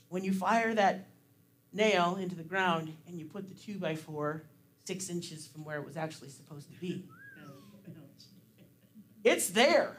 [0.09, 1.07] when you fire that
[1.71, 4.43] nail into the ground and you put the two by four
[4.85, 7.05] six inches from where it was actually supposed to be.
[9.23, 9.97] It's there.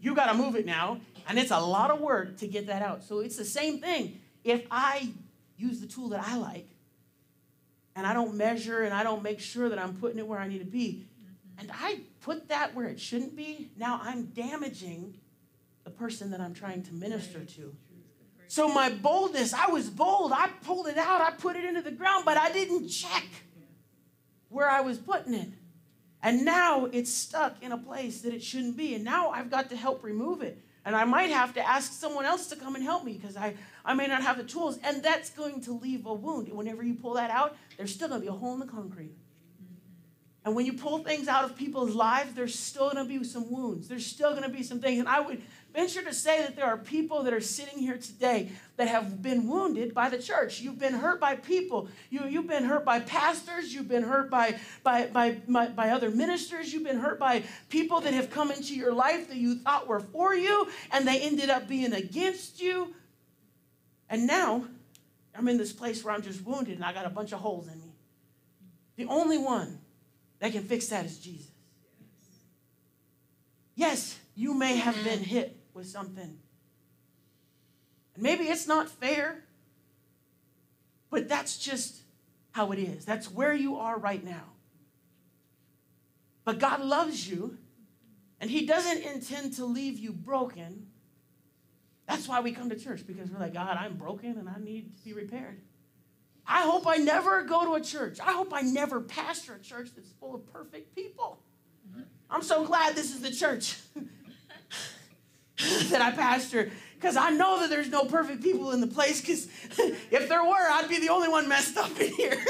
[0.00, 2.82] You got to move it now, and it's a lot of work to get that
[2.82, 3.04] out.
[3.04, 4.20] So it's the same thing.
[4.42, 5.10] If I
[5.56, 6.68] use the tool that I like,
[7.94, 10.48] and I don't measure and I don't make sure that I'm putting it where I
[10.48, 11.04] need to be,
[11.58, 15.14] and I put that where it shouldn't be, now I'm damaging
[15.84, 17.76] the person that I'm trying to minister to.
[18.52, 20.30] So my boldness, I was bold.
[20.30, 23.24] I pulled it out, I put it into the ground, but I didn't check
[24.50, 25.48] where I was putting it.
[26.22, 28.94] And now it's stuck in a place that it shouldn't be.
[28.94, 30.62] And now I've got to help remove it.
[30.84, 33.54] And I might have to ask someone else to come and help me because I,
[33.86, 34.78] I may not have the tools.
[34.84, 36.50] And that's going to leave a wound.
[36.50, 39.14] Whenever you pull that out, there's still going to be a hole in the concrete.
[40.44, 43.48] And when you pull things out of people's lives, there's still going to be some
[43.50, 43.86] wounds.
[43.86, 44.98] There's still going to be some things.
[44.98, 45.40] And I would
[45.72, 49.46] venture to say that there are people that are sitting here today that have been
[49.46, 50.60] wounded by the church.
[50.60, 51.88] You've been hurt by people.
[52.10, 53.72] You, you've been hurt by pastors.
[53.72, 56.72] You've been hurt by, by, by, by, by other ministers.
[56.72, 60.00] You've been hurt by people that have come into your life that you thought were
[60.00, 62.94] for you, and they ended up being against you.
[64.10, 64.66] And now
[65.36, 67.68] I'm in this place where I'm just wounded and I got a bunch of holes
[67.68, 67.92] in me.
[68.96, 69.78] The only one
[70.42, 71.52] that can fix that is Jesus.
[73.76, 76.36] Yes, you may have been hit with something.
[78.14, 79.44] And maybe it's not fair,
[81.10, 82.02] but that's just
[82.50, 83.04] how it is.
[83.04, 84.42] That's where you are right now.
[86.44, 87.56] But God loves you,
[88.40, 90.88] and He doesn't intend to leave you broken.
[92.08, 94.96] That's why we come to church, because we're like, God, I'm broken and I need
[94.98, 95.60] to be repaired.
[96.46, 98.18] I hope I never go to a church.
[98.20, 101.40] I hope I never pastor a church that's full of perfect people.
[102.30, 103.76] I'm so glad this is the church
[105.90, 109.46] that I pastor Because I know that there's no perfect people in the place, because
[110.10, 112.42] if there were, I'd be the only one messed up in here.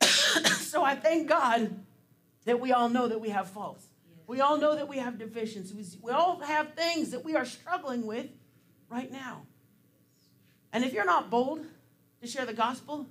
[0.02, 1.74] so I thank God
[2.44, 3.86] that we all know that we have faults.
[4.26, 5.98] We all know that we have deficiencies.
[6.00, 8.26] We all have things that we are struggling with
[8.88, 9.42] right now.
[10.74, 11.64] And if you're not bold
[12.20, 13.06] to share the gospel,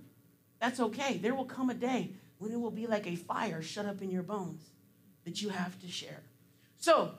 [0.59, 1.17] that's okay.
[1.17, 4.11] There will come a day when it will be like a fire shut up in
[4.11, 4.69] your bones
[5.23, 6.19] that you have to share.
[6.77, 7.11] So,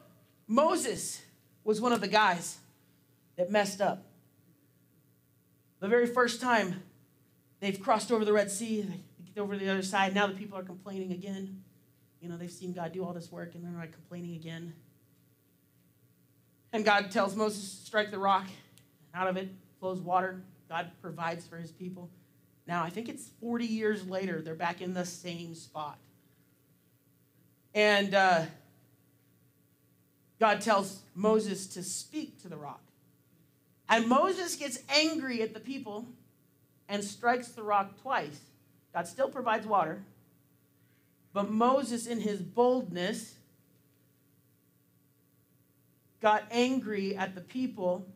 [0.47, 1.23] Moses
[1.65, 2.59] was one of the guys
[3.37, 4.05] that messed up.
[5.81, 6.83] The very first time
[7.61, 10.15] they've crossed over the Red Sea, they get over the other side.
[10.15, 11.63] Now the people are complaining again.
[12.21, 14.75] You know, they've seen God do all this work and they're like complaining again.
[16.75, 18.47] And God tells Moses, strike the rock.
[19.15, 19.49] Out of it
[19.85, 20.41] flows water.
[20.71, 22.09] God provides for his people.
[22.67, 25.99] Now, I think it's 40 years later, they're back in the same spot.
[27.75, 28.47] And uh,
[30.41, 32.81] God tells Moses to speak to the rock.
[33.87, 36.07] And Moses gets angry at the people
[36.89, 38.41] and strikes the rock twice.
[38.95, 40.03] God still provides water.
[41.35, 43.35] But Moses, in his boldness,
[46.23, 48.07] got angry at the people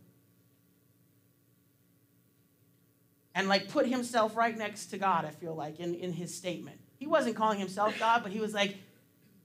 [3.39, 6.81] and like put himself right next to God, I feel like, in, in his statement.
[6.97, 8.77] He wasn't calling himself God, but he was like,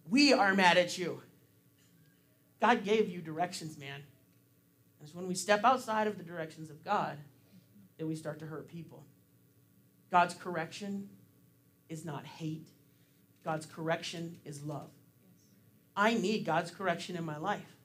[0.09, 1.21] We are mad at you.
[2.59, 4.01] God gave you directions, man.
[4.99, 7.17] And it's when we step outside of the directions of God
[7.99, 9.05] that we start to hurt people.
[10.09, 11.07] God's correction
[11.87, 12.69] is not hate,
[13.45, 14.89] God's correction is love.
[15.95, 17.75] I need God's correction in my life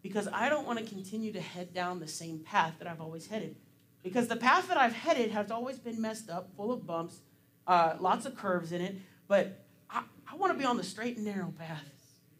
[0.00, 3.26] because I don't want to continue to head down the same path that I've always
[3.26, 3.56] headed.
[4.02, 7.20] Because the path that I've headed has always been messed up, full of bumps,
[7.66, 8.96] uh, lots of curves in it.
[9.26, 11.84] But I, I want to be on the straight and narrow path.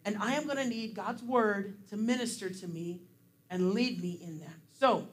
[0.05, 3.01] And I am going to need God's word to minister to me
[3.49, 4.55] and lead me in that.
[4.79, 5.07] So,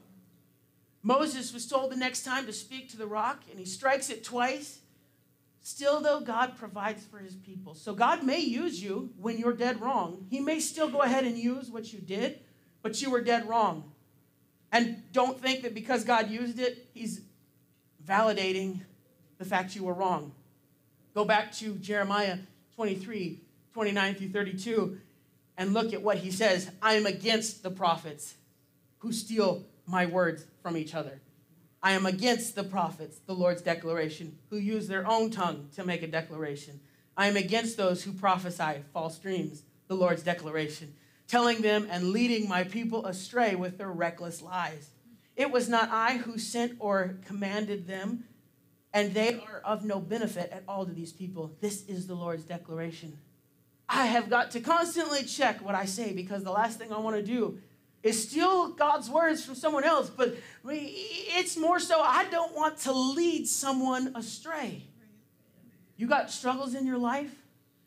[1.03, 4.23] Moses was told the next time to speak to the rock, and he strikes it
[4.23, 4.79] twice.
[5.61, 7.75] Still, though, God provides for his people.
[7.75, 10.25] So, God may use you when you're dead wrong.
[10.29, 12.39] He may still go ahead and use what you did,
[12.81, 13.91] but you were dead wrong.
[14.71, 17.21] And don't think that because God used it, He's
[18.07, 18.81] validating
[19.37, 20.31] the fact you were wrong.
[21.13, 22.37] Go back to Jeremiah
[22.75, 23.39] 23
[23.73, 24.99] 29 through 32
[25.57, 28.35] and look at what he says I am against the prophets
[28.99, 31.21] who steal my words from each other.
[31.81, 36.01] I am against the prophets, the Lord's declaration, who use their own tongue to make
[36.01, 36.79] a declaration.
[37.15, 40.93] I am against those who prophesy false dreams, the Lord's declaration
[41.27, 44.89] telling them and leading my people astray with their reckless lies.
[45.35, 48.23] It was not I who sent or commanded them,
[48.93, 51.55] and they are of no benefit at all to these people.
[51.61, 53.17] This is the Lord's declaration.
[53.89, 57.15] I have got to constantly check what I say because the last thing I want
[57.15, 57.59] to do
[58.03, 60.35] is steal God's words from someone else, but
[60.65, 64.83] it's more so I don't want to lead someone astray.
[65.97, 67.33] You got struggles in your life,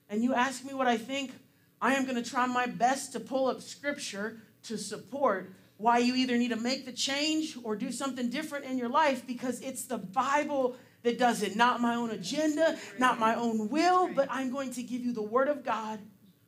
[0.08, 1.32] and you ask me what I think,
[1.80, 6.14] I am going to try my best to pull up scripture to support why you
[6.14, 9.86] either need to make the change or do something different in your life because it's
[9.86, 14.50] the Bible that does it, not my own agenda, not my own will, but I'm
[14.50, 15.98] going to give you the Word of God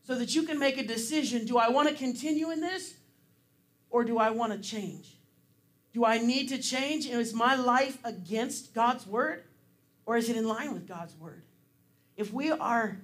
[0.02, 1.46] so that you can make a decision.
[1.46, 2.94] Do I want to continue in this
[3.88, 5.16] or do I want to change?
[5.94, 7.06] Do I need to change?
[7.06, 9.44] Is my life against God's Word
[10.04, 11.42] or is it in line with God's Word?
[12.18, 13.00] If we are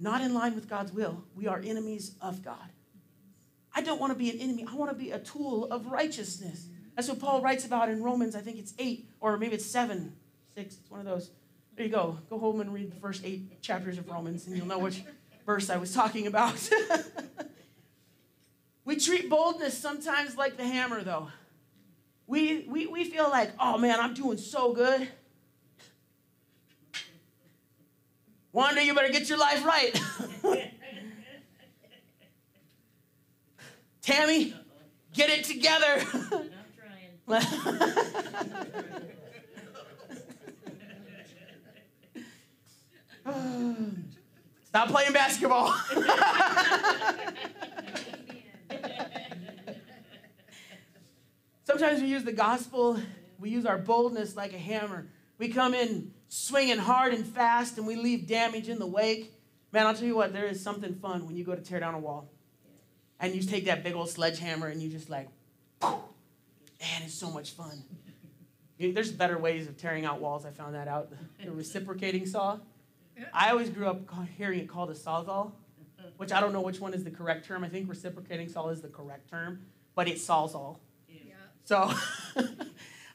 [0.00, 2.70] not in line with God's will, we are enemies of God.
[3.74, 4.66] I don't want to be an enemy.
[4.68, 6.66] I want to be a tool of righteousness.
[6.96, 10.12] That's what Paul writes about in Romans, I think it's 8, or maybe it's 7,
[10.54, 11.30] 6, it's one of those.
[11.76, 12.18] There you go.
[12.28, 15.02] Go home and read the first eight chapters of Romans, and you'll know which
[15.46, 16.68] verse I was talking about.
[18.84, 21.28] we treat boldness sometimes like the hammer, though.
[22.26, 25.08] We, we, we feel like, oh man, I'm doing so good.
[28.52, 30.00] Wanda, you better get your life right.
[34.02, 34.54] Tammy,
[35.12, 36.04] get it together.
[36.12, 36.50] I'm
[43.24, 44.10] trying.
[44.64, 45.72] Stop playing basketball.
[51.64, 52.98] Sometimes we use the gospel,
[53.38, 55.06] we use our boldness like a hammer.
[55.38, 59.34] We come in swinging hard and fast and we leave damage in the wake.
[59.72, 61.94] Man, I'll tell you what, there is something fun when you go to tear down
[61.94, 62.30] a wall.
[63.18, 65.28] And you take that big old sledgehammer and you just like,
[65.82, 67.82] man, it's so much fun.
[68.78, 70.46] There's better ways of tearing out walls.
[70.46, 71.10] I found that out.
[71.44, 72.58] The reciprocating saw.
[73.34, 74.00] I always grew up
[74.38, 75.52] hearing it called a sawzall,
[76.16, 77.64] which I don't know which one is the correct term.
[77.64, 80.78] I think reciprocating saw is the correct term, but it's sawzall.
[81.08, 81.34] Yeah.
[81.64, 81.92] So,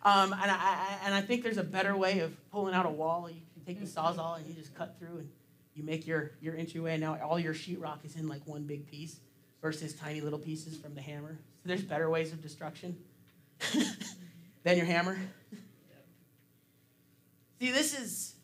[0.05, 2.91] um, and, I, I, and I think there's a better way of pulling out a
[2.91, 3.27] wall.
[3.27, 5.29] You can take the sawzall and you just cut through and
[5.73, 6.95] you make your, your entryway.
[6.97, 9.19] Now all your sheetrock is in like one big piece
[9.63, 11.39] versus tiny little pieces from the hammer.
[11.63, 12.95] So there's better ways of destruction
[14.63, 15.17] than your hammer.
[17.59, 18.35] See, this is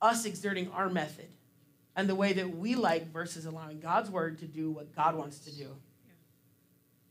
[0.00, 1.28] us exerting our method
[1.96, 5.40] and the way that we like versus allowing God's word to do what God wants
[5.40, 5.68] to do.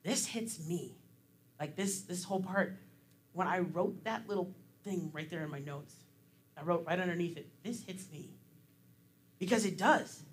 [0.01, 0.95] This hits me.
[1.59, 2.77] Like this this whole part
[3.37, 4.51] when I wrote that little
[4.83, 5.93] thing right there in my notes.
[6.57, 8.31] I wrote right underneath it, this hits me.
[9.37, 10.23] Because it does.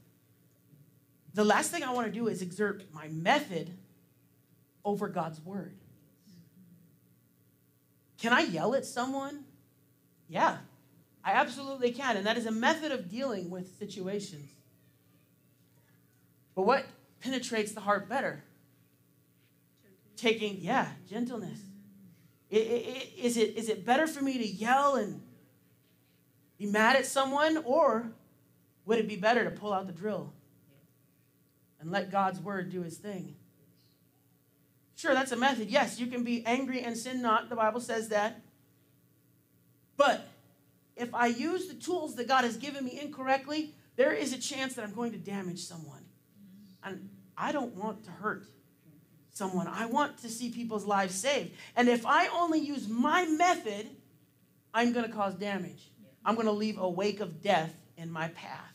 [1.34, 3.76] The last thing I want to do is exert my method
[4.86, 5.74] over God's word.
[8.18, 9.44] Can I yell at someone?
[10.26, 10.57] Yeah,
[11.22, 12.16] I absolutely can.
[12.16, 14.48] And that is a method of dealing with situations.
[16.55, 16.86] But what
[17.20, 18.44] penetrates the heart better?
[20.16, 21.61] Taking, yeah, gentleness.
[22.57, 25.20] Is it, is it better for me to yell and
[26.57, 28.12] be mad at someone, or
[28.84, 30.32] would it be better to pull out the drill
[31.80, 33.34] and let God's word do his thing?
[34.94, 35.68] Sure, that's a method.
[35.68, 37.48] Yes, you can be angry and sin not.
[37.48, 38.40] The Bible says that.
[39.96, 40.28] But
[40.96, 44.74] if I use the tools that God has given me incorrectly, there is a chance
[44.74, 46.05] that I'm going to damage someone.
[46.84, 48.46] And I don't want to hurt
[49.35, 49.66] someone.
[49.66, 51.51] I want to see people's lives saved.
[51.76, 53.91] And if I only use my method,
[54.72, 55.91] I'm going to cause damage.
[56.24, 58.72] I'm going to leave a wake of death in my path.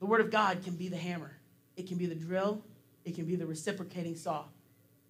[0.00, 1.36] The Word of God can be the hammer,
[1.76, 2.62] it can be the drill,
[3.04, 4.44] it can be the reciprocating saw.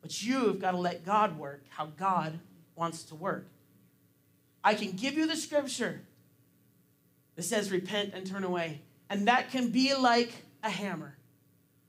[0.01, 2.41] But you've got to let God work how God
[2.75, 3.47] wants to work.
[4.65, 6.01] I can give you the scripture
[7.37, 8.81] that says, repent and turn away.
[9.09, 10.33] And that can be like
[10.63, 11.17] a hammer.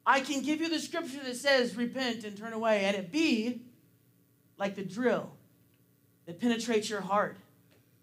[0.05, 3.61] I can give you the scripture that says, repent and turn away, and it be
[4.57, 5.31] like the drill
[6.25, 7.37] that penetrates your heart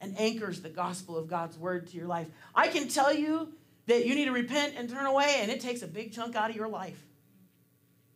[0.01, 2.29] and anchors the gospel of God's word to your life.
[2.55, 3.53] I can tell you
[3.87, 6.51] that you need to repent and turn away, and it takes a big chunk out
[6.51, 7.01] of your life.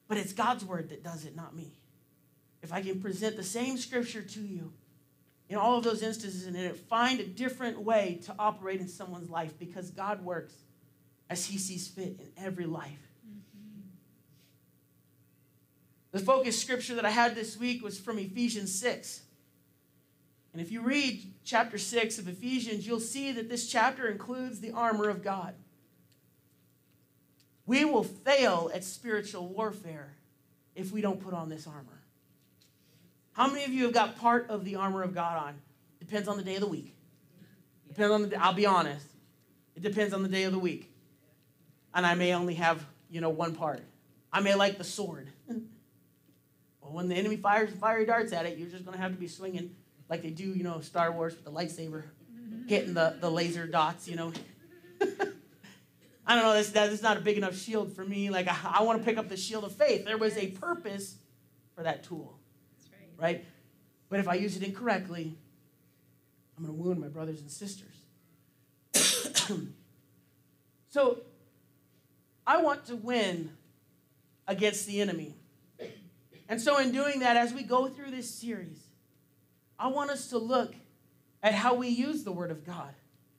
[0.08, 1.78] But it's God's word that does it, not me.
[2.62, 4.72] If I can present the same scripture to you
[5.48, 9.28] in all of those instances and it find a different way to operate in someone's
[9.28, 10.54] life because God works
[11.28, 13.03] as he sees fit in every life.
[16.14, 19.22] The focus scripture that I had this week was from Ephesians 6.
[20.52, 24.70] And if you read chapter 6 of Ephesians, you'll see that this chapter includes the
[24.70, 25.56] armor of God.
[27.66, 30.14] We will fail at spiritual warfare
[30.76, 32.04] if we don't put on this armor.
[33.32, 35.54] How many of you have got part of the armor of God on?
[35.98, 36.94] Depends on the day of the week.
[37.88, 39.08] Depends on the I'll be honest.
[39.74, 40.94] It depends on the day of the week.
[41.92, 43.82] And I may only have, you know, one part.
[44.32, 45.32] I may like the sword.
[46.84, 49.18] well, when the enemy fires fiery darts at it, you're just going to have to
[49.18, 49.74] be swinging
[50.08, 52.68] like they do, you know, Star Wars with the lightsaber, mm-hmm.
[52.68, 54.32] hitting the, the laser dots, you know.
[56.26, 58.30] I don't know, This that's, that's not a big enough shield for me.
[58.30, 60.04] Like, I, I want to pick up the shield of faith.
[60.04, 61.16] There was a purpose
[61.74, 62.38] for that tool,
[62.78, 63.34] That's right.
[63.36, 63.44] right?
[64.10, 65.34] But if I use it incorrectly,
[66.56, 67.94] I'm going to wound my brothers and sisters.
[70.90, 71.18] so,
[72.46, 73.50] I want to win
[74.46, 75.34] against the enemy.
[76.48, 78.82] And so, in doing that, as we go through this series,
[79.78, 80.74] I want us to look
[81.42, 82.94] at how we use the Word of God.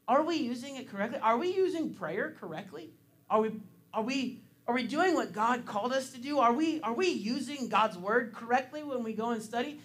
[0.07, 1.19] Are we using it correctly?
[1.19, 2.91] Are we using prayer correctly?
[3.29, 3.51] Are we
[3.93, 6.39] are we are we doing what God called us to do?
[6.39, 9.79] Are we are we using God's word correctly when we go and study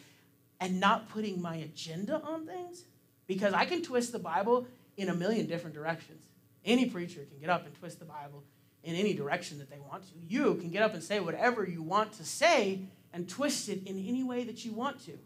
[0.59, 2.85] and not putting my agenda on things?
[3.27, 4.67] Because I can twist the Bible
[4.97, 6.25] in a million different directions.
[6.65, 8.45] Any preacher can get up and twist the Bible
[8.83, 10.15] in any direction that they want to.
[10.27, 12.81] You can get up and say whatever you want to say
[13.13, 15.19] and twist it in any way that you want to.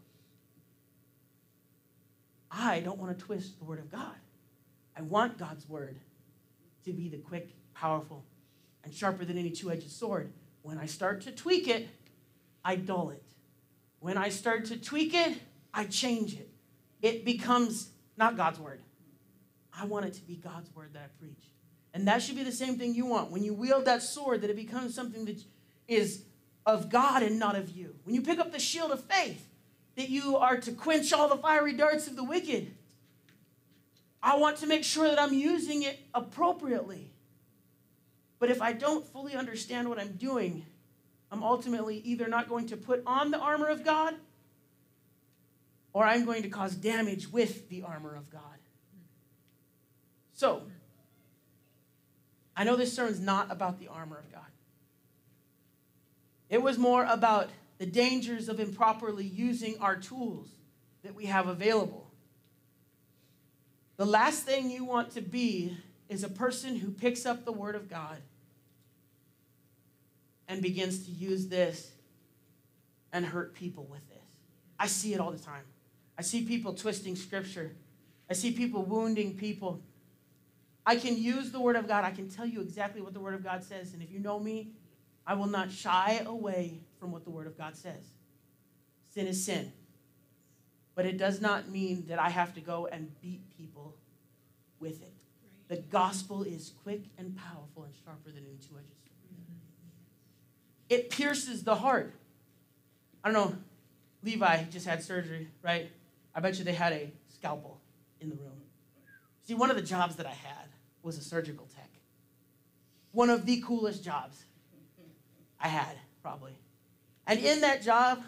[2.51, 4.15] I don't want to twist the word of God.
[4.97, 5.97] I want God's word
[6.85, 8.23] to be the quick, powerful,
[8.83, 10.31] and sharper than any two edged sword.
[10.61, 11.87] When I start to tweak it,
[12.63, 13.23] I dull it.
[13.99, 15.37] When I start to tweak it,
[15.73, 16.49] I change it.
[17.01, 18.81] It becomes not God's word.
[19.77, 21.51] I want it to be God's word that I preach.
[21.93, 23.31] And that should be the same thing you want.
[23.31, 25.43] When you wield that sword, that it becomes something that
[25.87, 26.23] is
[26.65, 27.95] of God and not of you.
[28.03, 29.47] When you pick up the shield of faith,
[29.95, 32.73] that you are to quench all the fiery darts of the wicked.
[34.21, 37.11] I want to make sure that I'm using it appropriately.
[38.39, 40.65] But if I don't fully understand what I'm doing,
[41.31, 44.15] I'm ultimately either not going to put on the armor of God
[45.93, 48.41] or I'm going to cause damage with the armor of God.
[50.33, 50.63] So,
[52.57, 54.43] I know this sermon's not about the armor of God.
[56.55, 57.49] It was more about
[57.79, 60.47] the dangers of improperly using our tools
[61.03, 62.09] that we have available.
[63.97, 65.75] The last thing you want to be
[66.07, 68.19] is a person who picks up the Word of God
[70.47, 71.91] and begins to use this
[73.11, 74.23] and hurt people with this.
[74.79, 75.65] I see it all the time.
[76.17, 77.73] I see people twisting Scripture,
[78.29, 79.81] I see people wounding people.
[80.85, 82.05] I can use the Word of God.
[82.05, 83.91] I can tell you exactly what the Word of God says.
[83.91, 84.69] And if you know me,
[85.27, 88.03] I will not shy away from what the Word of God says.
[89.13, 89.71] Sin is sin.
[90.93, 93.95] But it does not mean that I have to go and beat people
[94.79, 95.13] with it.
[95.67, 99.15] The gospel is quick and powerful and sharper than any two edged sword.
[100.89, 102.13] It pierces the heart.
[103.23, 103.57] I don't know,
[104.23, 105.89] Levi just had surgery, right?
[106.35, 107.81] I bet you they had a scalpel
[108.21, 108.61] in the room.
[109.43, 110.69] See, one of the jobs that I had
[111.01, 111.89] was a surgical tech.
[113.11, 114.44] One of the coolest jobs
[115.65, 116.51] I had, probably.
[117.25, 118.21] And in that job,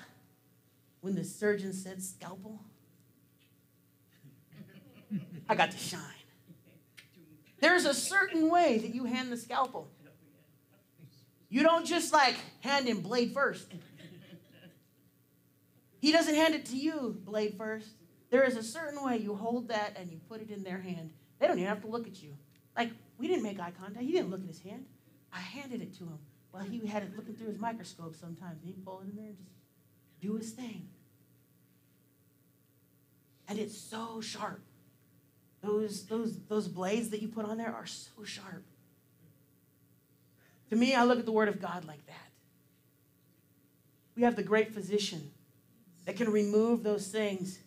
[1.02, 2.60] when the surgeon said scalpel,
[5.48, 6.02] I got to shine.
[7.60, 9.88] There's a certain way that you hand the scalpel.
[11.48, 13.72] You don't just like hand him blade first.
[16.00, 17.90] He doesn't hand it to you, blade first.
[18.32, 21.12] There is a certain way you hold that and you put it in their hand.
[21.38, 22.36] They don't even have to look at you.
[22.76, 24.04] Like, we didn't make eye contact.
[24.04, 24.86] He didn't look at his hand.
[25.32, 26.18] I handed it to him.
[26.52, 28.64] Well, he had it looking through his microscope sometimes.
[28.64, 29.52] He'd pull it in there and just
[30.22, 30.88] do his thing.
[33.48, 34.62] And it's so sharp.
[35.62, 38.64] Those, those, those blades that you put on there are so sharp.
[40.70, 42.16] To me, I look at the Word of God like that.
[44.16, 45.32] We have the great physician
[46.06, 47.60] that can remove those things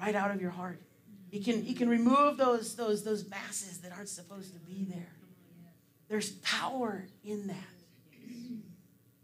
[0.00, 0.80] right out of your heart.
[1.30, 5.12] He can, he can remove those, those, those masses that aren't supposed to be there.
[6.10, 7.56] There's power in that.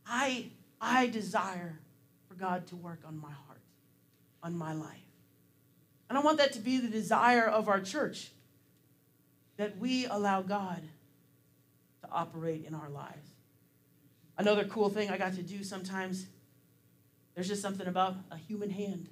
[0.06, 0.46] I,
[0.80, 1.80] I desire
[2.28, 3.60] for God to work on my heart,
[4.40, 4.92] on my life.
[6.08, 8.30] And I want that to be the desire of our church
[9.56, 10.80] that we allow God
[12.02, 13.30] to operate in our lives.
[14.38, 16.26] Another cool thing I got to do sometimes,
[17.34, 19.08] there's just something about a human hand.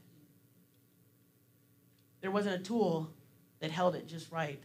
[2.20, 3.10] There wasn't a tool
[3.58, 4.62] that held it just right.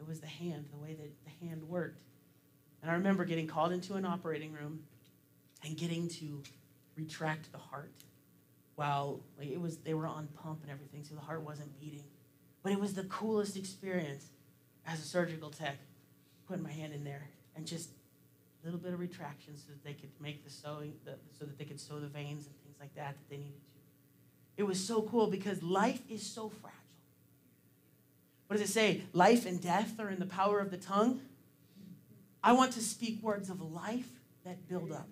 [0.00, 2.02] It was the hand, the way that the hand worked.
[2.82, 4.80] And I remember getting called into an operating room
[5.64, 6.42] and getting to
[6.96, 7.92] retract the heart
[8.76, 12.04] while like, it was they were on pump and everything, so the heart wasn't beating.
[12.62, 14.26] But it was the coolest experience
[14.86, 15.78] as a surgical tech,
[16.46, 17.90] putting my hand in there and just
[18.62, 21.58] a little bit of retraction so that they could make the sewing, the, so that
[21.58, 23.78] they could sew the veins and things like that that they needed to.
[24.56, 26.78] It was so cool because life is so fragile.
[28.46, 29.02] What does it say?
[29.12, 31.20] Life and death are in the power of the tongue.
[32.48, 34.08] I want to speak words of life
[34.46, 35.06] that build up.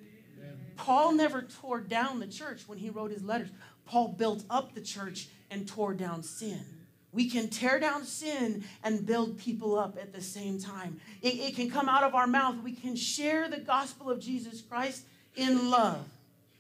[0.76, 3.50] Paul never tore down the church when he wrote his letters.
[3.84, 6.64] Paul built up the church and tore down sin.
[7.12, 10.98] We can tear down sin and build people up at the same time.
[11.20, 12.56] It, it, can come out of our mouth.
[12.64, 16.08] We can share the gospel of Jesus Christ in love.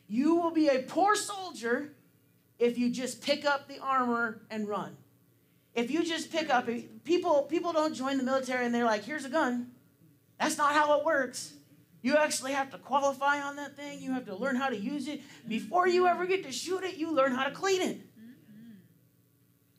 [0.08, 1.88] You will be a poor soldier
[2.58, 4.94] if you just pick up the armor and run.
[5.74, 6.68] If you just pick up,
[7.04, 9.70] people, people don't join the military and they're like, here's a gun.
[10.38, 11.52] That's not how it works.
[12.02, 14.00] You actually have to qualify on that thing.
[14.00, 15.22] You have to learn how to use it.
[15.48, 18.00] Before you ever get to shoot it, you learn how to clean it.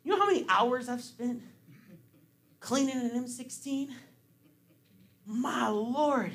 [0.03, 1.41] You know how many hours I've spent
[2.60, 3.89] cleaning an M16?
[5.26, 6.32] My Lord.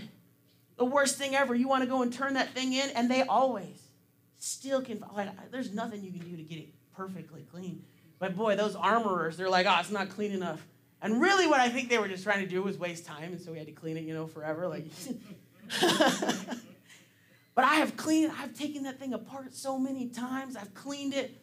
[0.77, 1.55] The worst thing ever.
[1.55, 3.83] You want to go and turn that thing in, and they always
[4.39, 5.05] still can.
[5.15, 7.85] Like, there's nothing you can do to get it perfectly clean.
[8.19, 10.67] But boy, those armorers, they're like, oh, it's not clean enough.
[11.03, 13.41] And really, what I think they were just trying to do was waste time, and
[13.41, 14.69] so we had to clean it, you know, forever.
[14.69, 14.87] Like,
[17.57, 20.55] but I have cleaned, I've taken that thing apart so many times.
[20.55, 21.37] I've cleaned it.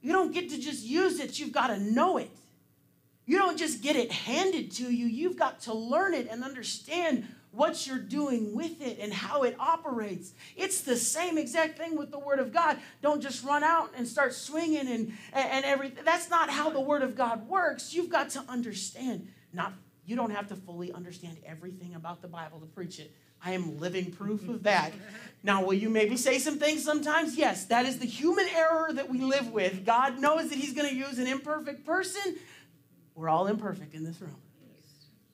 [0.00, 2.30] You don't get to just use it, you've got to know it.
[3.26, 7.28] You don't just get it handed to you, you've got to learn it and understand
[7.52, 10.32] what you're doing with it and how it operates.
[10.56, 12.78] It's the same exact thing with the Word of God.
[13.02, 16.04] Don't just run out and start swinging and, and everything.
[16.04, 17.92] That's not how the Word of God works.
[17.92, 19.28] You've got to understand.
[19.52, 19.72] Not
[20.06, 23.14] you don't have to fully understand everything about the Bible to preach it.
[23.42, 24.92] I am living proof of that.
[25.42, 27.36] Now, will you maybe say some things sometimes?
[27.36, 29.86] Yes, that is the human error that we live with.
[29.86, 32.36] God knows that He's going to use an imperfect person.
[33.14, 34.36] We're all imperfect in this room.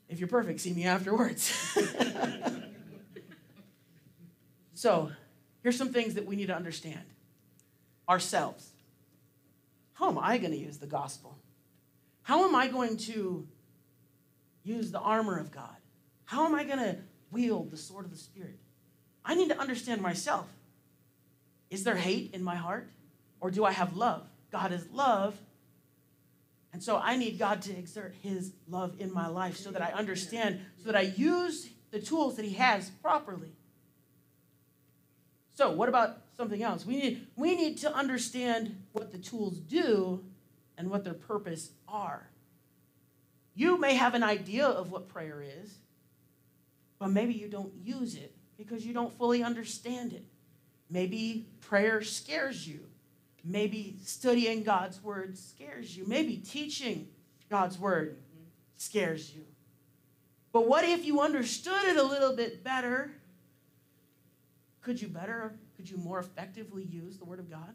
[0.09, 1.53] If you're perfect, see me afterwards.
[4.75, 5.11] so,
[5.63, 7.05] here's some things that we need to understand
[8.09, 8.71] ourselves.
[9.95, 11.37] How am I going to use the gospel?
[12.23, 13.47] How am I going to
[14.63, 15.77] use the armor of God?
[16.25, 16.97] How am I going to
[17.31, 18.59] wield the sword of the Spirit?
[19.25, 20.47] I need to understand myself.
[21.71, 22.89] Is there hate in my heart?
[23.41, 24.27] Or do I have love?
[24.53, 25.37] God is love.
[26.77, 29.93] And so I need God to exert his love in my life so that I
[29.93, 33.49] understand, so that I use the tools that he has properly.
[35.55, 36.85] So, what about something else?
[36.85, 40.23] We need, we need to understand what the tools do
[40.77, 42.29] and what their purpose are.
[43.55, 45.79] You may have an idea of what prayer is,
[46.99, 50.27] but maybe you don't use it because you don't fully understand it.
[50.91, 52.81] Maybe prayer scares you.
[53.49, 56.05] Maybe studying God's word scares you.
[56.07, 57.07] Maybe teaching
[57.49, 58.17] God's word
[58.77, 59.43] scares you.
[60.53, 63.13] But what if you understood it a little bit better?
[64.83, 67.73] Could you better, could you more effectively use the word of God?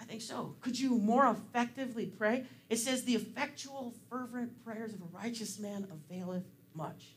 [0.00, 0.54] I think so.
[0.60, 2.44] Could you more effectively pray?
[2.68, 6.44] It says, the effectual, fervent prayers of a righteous man availeth
[6.74, 7.14] much.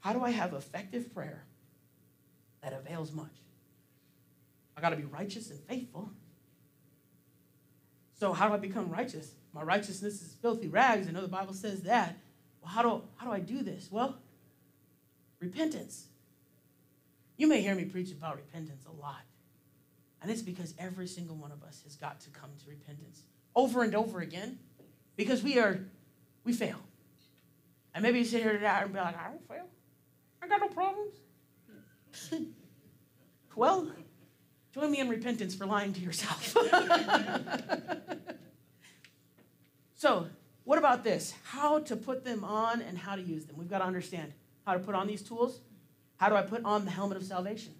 [0.00, 1.44] How do I have effective prayer
[2.62, 3.32] that avails much?
[4.76, 6.10] I got to be righteous and faithful.
[8.18, 9.32] So, how do I become righteous?
[9.52, 11.08] My righteousness is filthy rags.
[11.08, 12.16] I know the Bible says that.
[12.62, 13.88] Well, how do, how do I do this?
[13.90, 14.16] Well,
[15.40, 16.06] repentance.
[17.36, 19.22] You may hear me preach about repentance a lot.
[20.22, 23.22] And it's because every single one of us has got to come to repentance
[23.54, 24.58] over and over again
[25.16, 25.80] because we are,
[26.44, 26.78] we fail.
[27.94, 29.66] And maybe you sit here today and be like, I don't fail.
[30.42, 31.14] I got no problems.
[33.54, 33.90] well,
[34.74, 36.56] join me in repentance for lying to yourself.
[39.94, 40.26] so,
[40.64, 41.32] what about this?
[41.44, 43.56] How to put them on and how to use them.
[43.56, 44.32] We've got to understand
[44.66, 45.60] how to put on these tools.
[46.16, 47.74] How do I put on the helmet of salvation?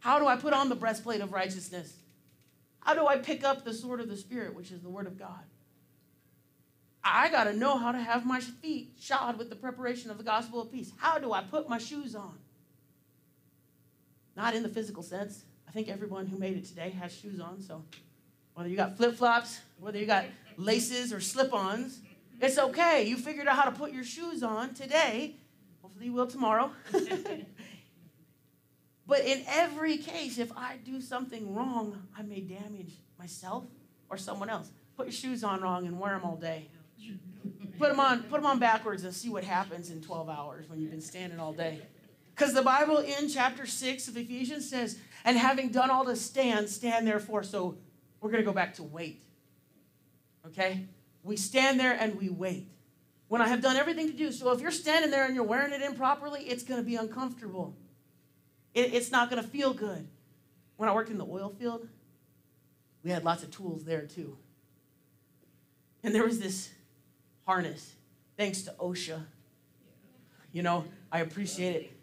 [0.00, 1.94] How do I put on the breastplate of righteousness?
[2.80, 5.18] How do I pick up the sword of the Spirit, which is the Word of
[5.18, 5.44] God?
[7.04, 10.24] I got to know how to have my feet shod with the preparation of the
[10.24, 10.92] gospel of peace.
[10.98, 12.38] How do I put my shoes on?
[14.36, 15.44] Not in the physical sense.
[15.68, 17.60] I think everyone who made it today has shoes on.
[17.60, 17.84] So
[18.54, 20.24] whether you got flip flops, whether you got
[20.56, 22.00] laces or slip ons,
[22.40, 23.04] it's okay.
[23.06, 25.36] You figured out how to put your shoes on today.
[25.82, 26.70] Hopefully, you will tomorrow.
[29.06, 33.64] but in every case, if I do something wrong, I may damage myself
[34.08, 34.70] or someone else.
[34.96, 36.68] Put your shoes on wrong and wear them all day.
[37.78, 40.80] Put them on, put them on backwards and see what happens in 12 hours when
[40.80, 41.80] you've been standing all day.
[42.38, 46.68] Because the Bible in chapter 6 of Ephesians says, and having done all to stand,
[46.68, 47.42] stand therefore.
[47.42, 47.78] So
[48.20, 49.24] we're going to go back to wait.
[50.46, 50.86] Okay?
[51.24, 52.68] We stand there and we wait.
[53.26, 54.30] When I have done everything to do.
[54.30, 57.76] So if you're standing there and you're wearing it improperly, it's going to be uncomfortable.
[58.72, 60.06] It, it's not going to feel good.
[60.76, 61.88] When I worked in the oil field,
[63.02, 64.38] we had lots of tools there too.
[66.04, 66.70] And there was this
[67.44, 67.96] harness,
[68.36, 69.24] thanks to OSHA.
[70.52, 71.97] You know, I appreciate it.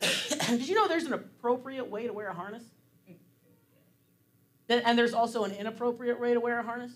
[0.48, 2.64] Did you know there's an appropriate way to wear a harness?
[4.68, 6.92] And there's also an inappropriate way to wear a harness?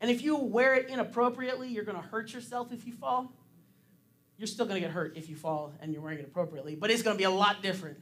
[0.00, 3.32] And if you wear it inappropriately, you're going to hurt yourself if you fall.
[4.36, 6.90] You're still going to get hurt if you fall and you're wearing it appropriately, but
[6.90, 7.98] it's going to be a lot different.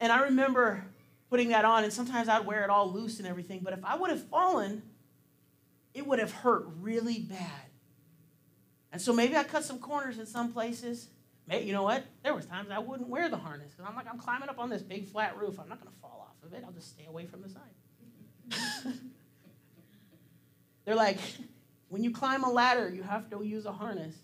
[0.00, 0.84] And I remember
[1.28, 3.94] putting that on, and sometimes I'd wear it all loose and everything, but if I
[3.94, 4.82] would have fallen,
[5.94, 7.70] it would have hurt really bad.
[8.90, 11.08] And so maybe I cut some corners in some places.
[11.48, 12.04] You know what?
[12.22, 14.70] There was times I wouldn't wear the harness because I'm like, I'm climbing up on
[14.70, 15.58] this big flat roof.
[15.58, 16.62] I'm not going to fall off of it.
[16.64, 18.94] I'll just stay away from the side.
[20.84, 21.18] They're like,
[21.88, 24.14] when you climb a ladder, you have to use a harness.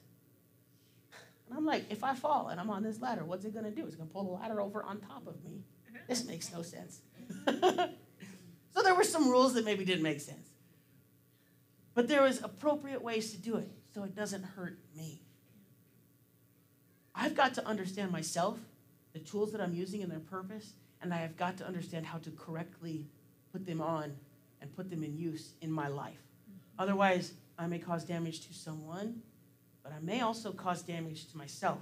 [1.48, 3.70] And I'm like, if I fall and I'm on this ladder, what's it going to
[3.70, 3.86] do?
[3.86, 5.62] It's going to pull the ladder over on top of me.
[5.88, 5.98] Uh-huh.
[6.08, 7.00] This makes no sense.
[7.46, 10.48] so there were some rules that maybe didn't make sense.
[11.94, 15.22] But there was appropriate ways to do it so it doesn't hurt me.
[17.26, 18.56] I've got to understand myself,
[19.12, 22.18] the tools that I'm using and their purpose, and I have got to understand how
[22.18, 23.04] to correctly
[23.50, 24.14] put them on
[24.60, 26.22] and put them in use in my life.
[26.48, 26.82] Mm-hmm.
[26.82, 29.22] Otherwise, I may cause damage to someone,
[29.82, 31.78] but I may also cause damage to myself.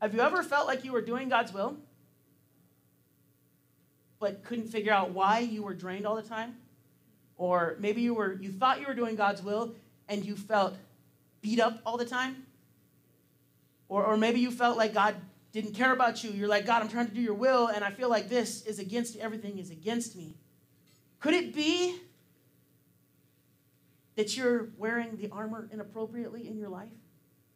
[0.00, 1.76] Have you ever felt like you were doing God's will,
[4.20, 6.54] but couldn't figure out why you were drained all the time?
[7.36, 9.74] Or maybe you were you thought you were doing God's will
[10.08, 10.76] and you felt
[11.40, 12.44] beat up all the time?
[13.88, 15.14] Or, or maybe you felt like God
[15.52, 16.30] didn't care about you.
[16.30, 18.78] You're like, God, I'm trying to do your will, and I feel like this is
[18.78, 20.36] against everything is against me.
[21.20, 21.98] Could it be
[24.16, 26.92] that you're wearing the armor inappropriately in your life?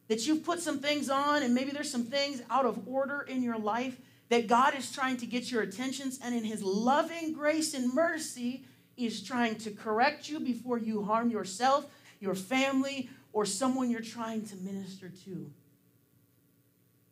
[0.07, 3.41] That you've put some things on, and maybe there's some things out of order in
[3.41, 3.97] your life
[4.29, 8.63] that God is trying to get your attentions, and in His loving grace and mercy,
[8.97, 11.85] is trying to correct you before you harm yourself,
[12.19, 15.49] your family, or someone you're trying to minister to.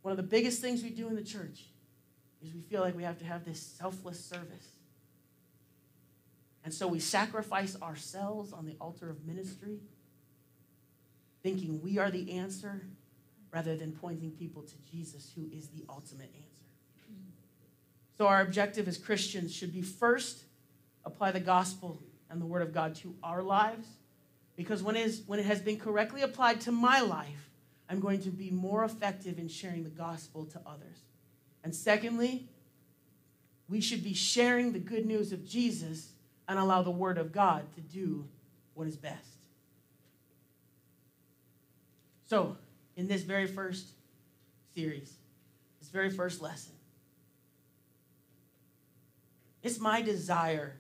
[0.02, 1.66] One of the biggest things we do in the church
[2.44, 4.68] is we feel like we have to have this selfless service.
[6.64, 9.80] And so we sacrifice ourselves on the altar of ministry,
[11.44, 12.84] thinking we are the answer
[13.52, 16.48] rather than pointing people to Jesus, who is the ultimate answer.
[18.18, 20.44] So, our objective as Christians should be first,
[21.06, 23.88] apply the gospel and the word of God to our lives,
[24.56, 27.50] because when it, is, when it has been correctly applied to my life,
[27.92, 31.02] I'm going to be more effective in sharing the gospel to others.
[31.62, 32.48] And secondly,
[33.68, 36.14] we should be sharing the good news of Jesus
[36.48, 38.26] and allow the word of God to do
[38.76, 39.40] what is best.
[42.28, 42.56] So,
[42.96, 43.90] in this very first
[44.74, 45.12] series,
[45.82, 46.74] this very first lesson,
[49.64, 50.78] it's my desire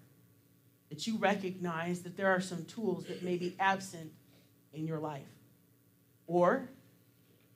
[0.90, 4.14] that you recognize that there are some tools that may be absent
[4.74, 5.28] in your life.
[6.26, 6.70] Or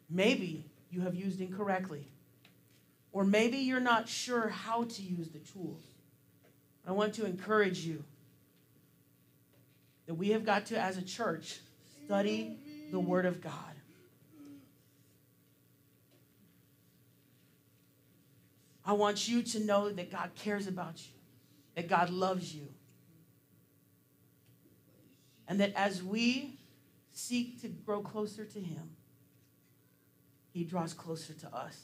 [0.09, 2.07] maybe you have used incorrectly.
[3.11, 5.81] Or maybe you're not sure how to use the tools.
[6.85, 8.03] I want to encourage you
[10.05, 11.59] that we have got to, as a church,
[12.05, 12.59] study
[12.91, 13.53] the Word of God.
[18.85, 21.13] I want you to know that God cares about you,
[21.75, 22.67] that God loves you,
[25.47, 26.59] and that as we
[27.11, 28.89] seek to grow closer to Him,
[30.55, 31.77] He draws closer to us.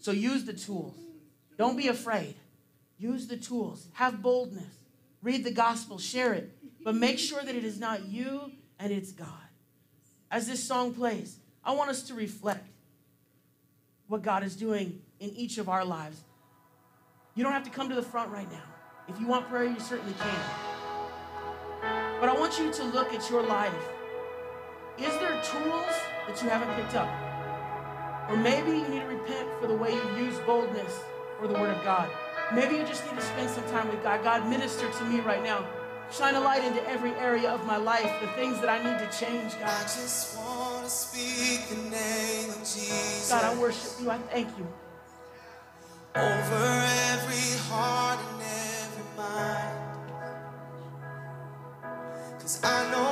[0.00, 0.94] So use the tools.
[1.56, 2.34] Don't be afraid.
[2.98, 3.88] Use the tools.
[3.94, 4.74] Have boldness.
[5.22, 6.50] Read the gospel, share it,
[6.84, 9.28] but make sure that it is not you and it's God.
[10.30, 12.68] As this song plays, I want us to reflect
[14.06, 16.20] what God is doing in each of our lives.
[17.34, 18.68] You don't have to come to the front right now.
[19.08, 20.40] If you want prayer, you certainly can.
[22.20, 23.72] But I want you to look at your life.
[24.98, 25.94] Is there tools
[26.28, 27.08] that you haven't picked up?
[28.30, 31.00] Or maybe you need to repent for the way you use boldness
[31.40, 32.10] or the Word of God.
[32.54, 34.22] Maybe you just need to spend some time with God.
[34.24, 35.66] God, minister to me right now.
[36.12, 39.18] Shine a light into every area of my life, the things that I need to
[39.18, 39.68] change, God.
[39.70, 44.10] I just want to speak the name of Jesus God, I worship you.
[44.10, 44.66] I thank you.
[46.16, 50.00] over every heart and every mind.
[52.40, 53.09] Cause I know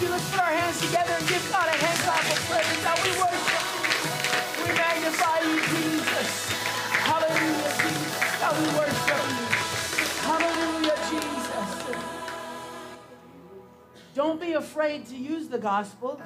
[0.00, 0.08] you.
[0.08, 2.84] Let's put our hands together and give God a hand clap of praise.
[2.84, 4.64] God, we worship you.
[4.64, 6.28] We magnify you, Jesus.
[7.04, 8.40] Hallelujah, Jesus.
[8.40, 9.46] God, we worship you.
[10.24, 11.70] Hallelujah, Jesus.
[14.14, 16.20] Don't be afraid to use the gospel.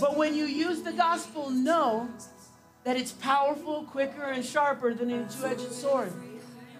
[0.00, 2.08] But when you use the gospel, know
[2.84, 6.12] that it's powerful, quicker, and sharper than a two edged sword.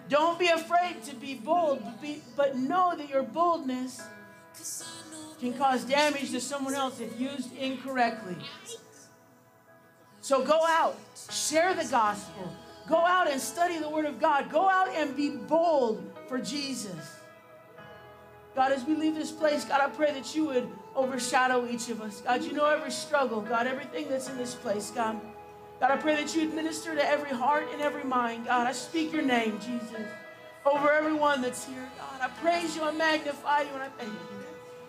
[0.09, 4.03] Don't be afraid to be bold, but be- but know that your boldness
[5.43, 8.36] can cause damage to someone else if used incorrectly.
[10.20, 10.97] So go out,
[11.32, 12.49] share the gospel,
[12.88, 17.16] go out and study the Word of God, go out and be bold for Jesus.
[18.55, 22.01] God, as we leave this place, God, I pray that you would overshadow each of
[22.01, 22.20] us.
[22.20, 25.20] God, you know every struggle, God, everything that's in this place, God.
[25.80, 28.47] God, I pray that you'd minister to every heart and every mind.
[28.47, 30.07] God, I speak your name, Jesus,
[30.64, 31.90] over everyone that's here.
[31.99, 34.41] God, I praise you, I magnify you, and I thank you.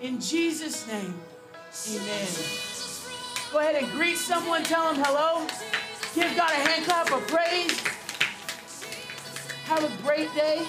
[0.03, 1.15] In Jesus' name,
[1.87, 2.27] amen.
[3.53, 5.47] Go ahead and greet someone, tell them hello.
[6.13, 7.79] Give God a hand clap of praise.
[9.63, 10.67] Have a great day.